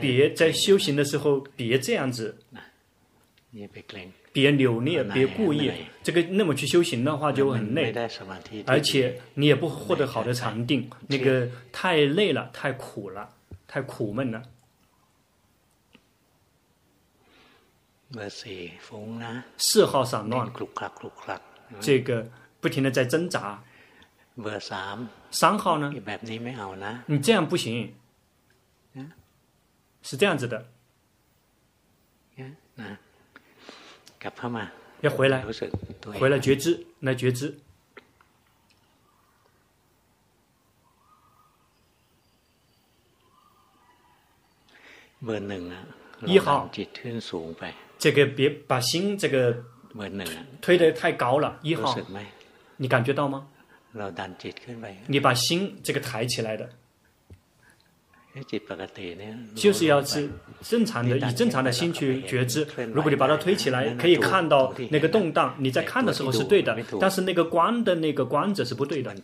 [0.00, 2.38] 别在修行的时候别这样子。
[4.34, 5.70] 别扭捏，别故意，
[6.02, 7.94] 这个那么去修行的话就很累，
[8.66, 13.32] 而且你也不获得好的禅定，那个太累了，太苦了，
[13.68, 14.42] 太苦闷了。
[19.56, 20.52] 四号散乱，
[21.80, 22.28] 这个
[22.60, 23.62] 不停的在挣扎。
[25.30, 25.56] 三。
[25.56, 25.92] 号呢？
[27.06, 27.94] 你这样不行，
[30.02, 30.66] 是这样子的。
[35.00, 35.44] 要回来，
[36.18, 37.58] 回来觉知，来觉知。
[46.26, 46.70] 一号，
[47.98, 49.64] 这个别把心这个
[50.60, 51.58] 推得太高了。
[51.62, 51.96] 一号，
[52.76, 53.48] 你感觉到吗？
[55.06, 56.68] 你把心这个抬起来的。
[59.54, 60.28] 就是要是
[60.60, 62.66] 正常的，以正常的心去觉知。
[62.92, 65.54] 如果你把它推起来，可以看到那个动荡。
[65.58, 69.14] 你在看的时候是对的，但是那个光的那个光者是不对的。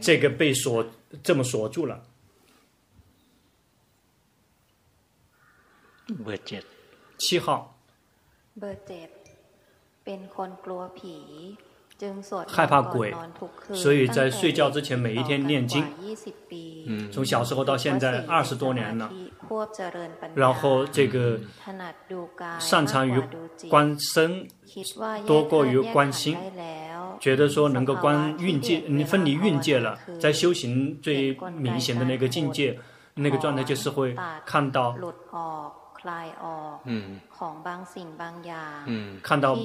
[0.00, 0.84] 这个被锁，
[1.22, 2.02] 这么锁住了。
[7.18, 7.78] 七号。
[12.46, 13.14] 害怕鬼，
[13.72, 15.84] 所以在睡觉之前每一天念经。
[16.88, 19.10] 嗯，从小时候到现在二十多年了。
[20.34, 21.38] 然后这个
[22.58, 23.22] 擅长于
[23.70, 24.46] 观身
[25.26, 26.36] 多过于观心，
[27.20, 32.78] 觉得说能够观运界，你分离运界了，在修行最明显的那个境界，
[33.14, 34.94] 那个状态就是会看到。
[36.84, 37.20] 嗯，
[38.86, 39.56] 嗯，看到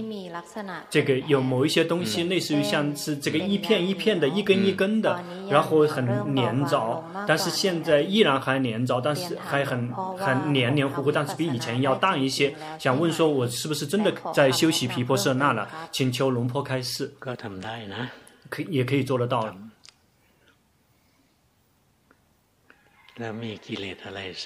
[0.90, 12.56] 这个有某一些东西，类似于像是这个一片一片的，一根一根的，然后很粘着，但是现在依然还粘着，但是还很很黏黏糊糊，但是比以前要淡一些。
[12.80, 15.68] 想问说，我是不是真的在修习皮婆舍那了？
[15.92, 17.14] 请求龙婆开示。
[18.50, 19.56] 可也可以做得到。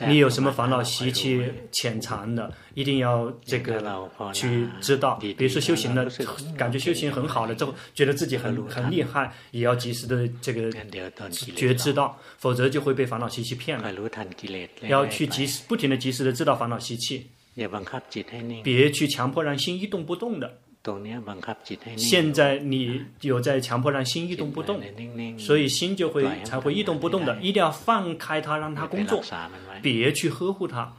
[0.07, 5.15] 你有什么烦恼习气潜藏的，一定要这个去知道。
[5.15, 6.07] 比如说修行的，
[6.57, 10.71] 感觉修行很好了之后，觉得自己很很厉害，也要及时的这个
[11.55, 13.93] 觉知到，否则就会被烦恼习气骗了。
[14.87, 17.27] 要去及时不停的及时的知道烦恼习气，
[18.63, 20.59] 别去强迫让心一动不动的。
[21.97, 24.79] 现在你有在强迫让心一动不动，
[25.37, 27.37] 所以心就会才会一动不动的。
[27.41, 29.23] 一定要放开它，让它工作，
[29.81, 30.93] 别去呵护它。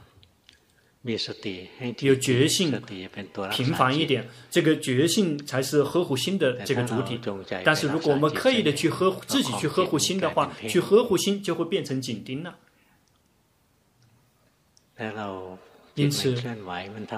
[1.99, 2.81] 有觉性，
[3.51, 7.17] 频繁一点，这个觉性才是呵护心的这个主体。
[7.63, 12.57] 但是如果我们刻意的去呵护自己去呵护心的话，去呵护心就会变成紧盯了。
[15.97, 16.35] 因此，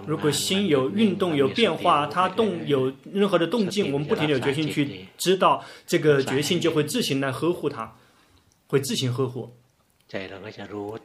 [0.08, 7.98] 如果心有运动、有变化，它动有任何的动静，我们不停的有决心去知道，这个决心就会自行来呵护它，
[8.68, 9.54] 会自行呵护。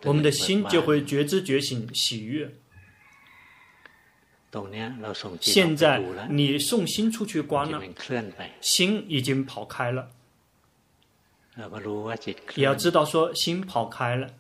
[0.05, 2.55] 我们的心就会觉知觉醒喜悦。
[5.41, 6.01] 现在
[6.31, 7.83] 你送心出去观了，
[8.61, 10.11] 心已经跑开了。
[12.55, 14.31] 也要知道说心跑开了。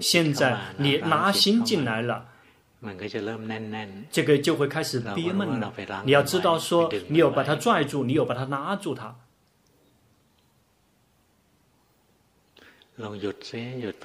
[0.00, 2.28] 现在你拿心进来了，
[4.10, 5.72] 这个就会开始憋闷了。
[6.04, 9.16] 你要知道说，你有把它拽住，你有把它拉住它。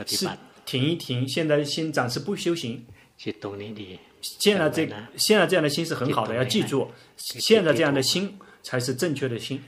[0.08, 0.30] 是
[0.66, 2.86] 停一停，现在心暂时不修行。
[3.18, 9.64] 现在这现在这样的心是很好的，要记住，现在这样的心才是正确的心。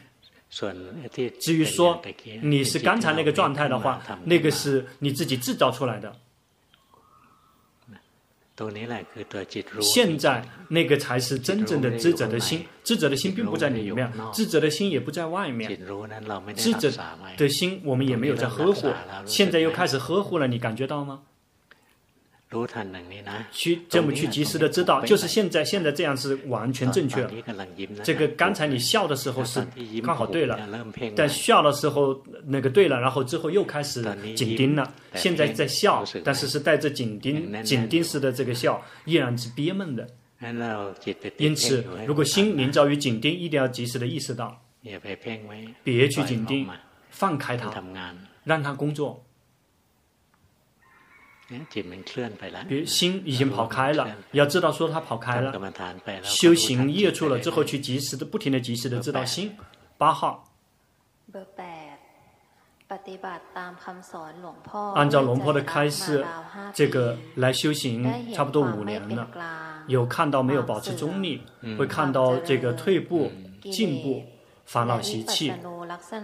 [1.40, 2.02] 至于说
[2.42, 6.16] 你是刚才那个状态的话，那个是你自己制造出来的。
[9.80, 15.80] 现在那个才是真正的智者的心，智者的心并不在里面，智者的心也不在外面。
[16.58, 16.92] 智者
[17.38, 18.92] 的心我们也没有在呵护，
[19.26, 21.22] 现在又开始呵护了，你感觉到吗？
[23.52, 27.32] 去这么去及时的知道，就是现在现在这样是完全正确了。
[28.04, 29.64] 这个刚才你笑的时候是
[30.04, 30.60] 刚好对了，
[31.16, 34.04] 但笑的时候那个对了，然后之后又开始
[34.36, 34.92] 紧盯了。
[35.14, 40.08] 现在在笑，但是是带着紧盯紧盯式的这个笑，依然是憋闷的。
[41.38, 44.60] 因此，如果心临着于紧盯，一定要及时的意识到，
[45.84, 46.68] 别去紧盯，
[47.12, 47.72] 放开它，
[48.44, 49.24] 让它工作。
[52.68, 55.52] 别心已经跑开了，要知道说他跑开了。
[56.24, 59.58] 修行业处了之后，去及时的、不停的、及时的知道心。
[59.98, 60.46] 八号。
[64.96, 66.26] 按照龙婆的开示，
[66.74, 69.28] 这个来修行差不多五年了，
[69.88, 71.44] 有看到没有保持中立，
[71.78, 73.32] 会看到这个退步、
[73.62, 74.24] 进步、
[74.66, 75.54] 烦恼习气，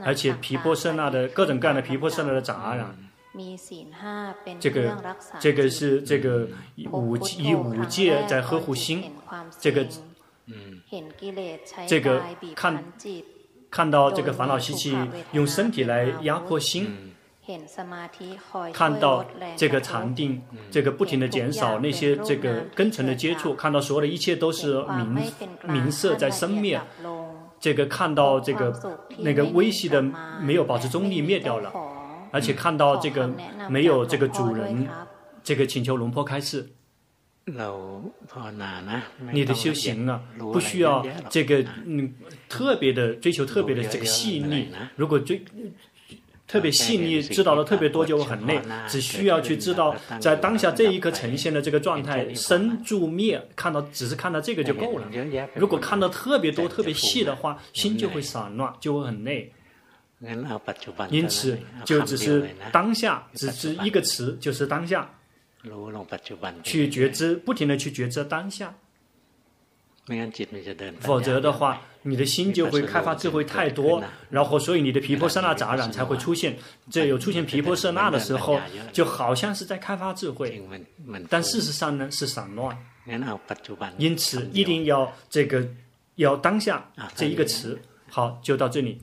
[0.04, 2.96] 而且皮婆舍那的各种各样的皮婆舍那的杂染。
[4.60, 4.98] 这个
[5.40, 6.48] 这个是这个
[6.92, 9.12] 五以五戒在呵护心，
[9.60, 9.86] 这个
[11.88, 12.24] 这个
[12.56, 12.84] 看
[13.70, 14.98] 看到这个烦恼习气
[15.34, 17.14] 用身体来压迫心，
[18.72, 19.26] 看到
[19.58, 25.22] 这个禅定这个不停的减少那些这个根尘的接触，看到所有的一切都是明
[25.68, 26.80] 明色在生灭，
[27.60, 30.02] 这个看到这个那个微细的
[30.40, 31.72] 没有保持中立灭掉了。
[32.36, 33.32] 而且看到这个
[33.70, 34.86] 没有这个主人，
[35.42, 36.68] 这个请求龙婆开示。
[39.32, 42.14] 你的修行啊，不需要这个嗯
[42.50, 44.68] 特别的追求特别的这个细腻。
[44.98, 45.46] 如果追
[46.46, 48.60] 特别细腻，知道的特别多就会很累。
[48.90, 55.08] 只需要去知道在当下这一刻呈现的这个状态，生住灭，看到只是看到这个就够了。
[55.56, 59.54] 如果看到特别多特别细的话，心就会散乱，就会很累。
[61.10, 65.10] 因此，就只是当下，只是一个词，就是当下。
[66.64, 68.76] 去觉知，不停的去觉知当下。
[71.00, 76.56] 否则的话，你的心就会开发智慧太多，然后所以你的皮婆舍那杂染才会出现。
[76.92, 78.62] 这有出现皮婆舍那的时候，
[78.94, 80.62] 就好像是在开发智慧，
[81.28, 82.78] 但事实上呢是散乱。
[83.98, 85.68] 因此，一定要这个
[86.16, 87.80] 要当下这一个词。
[88.08, 89.02] 好，就到这里。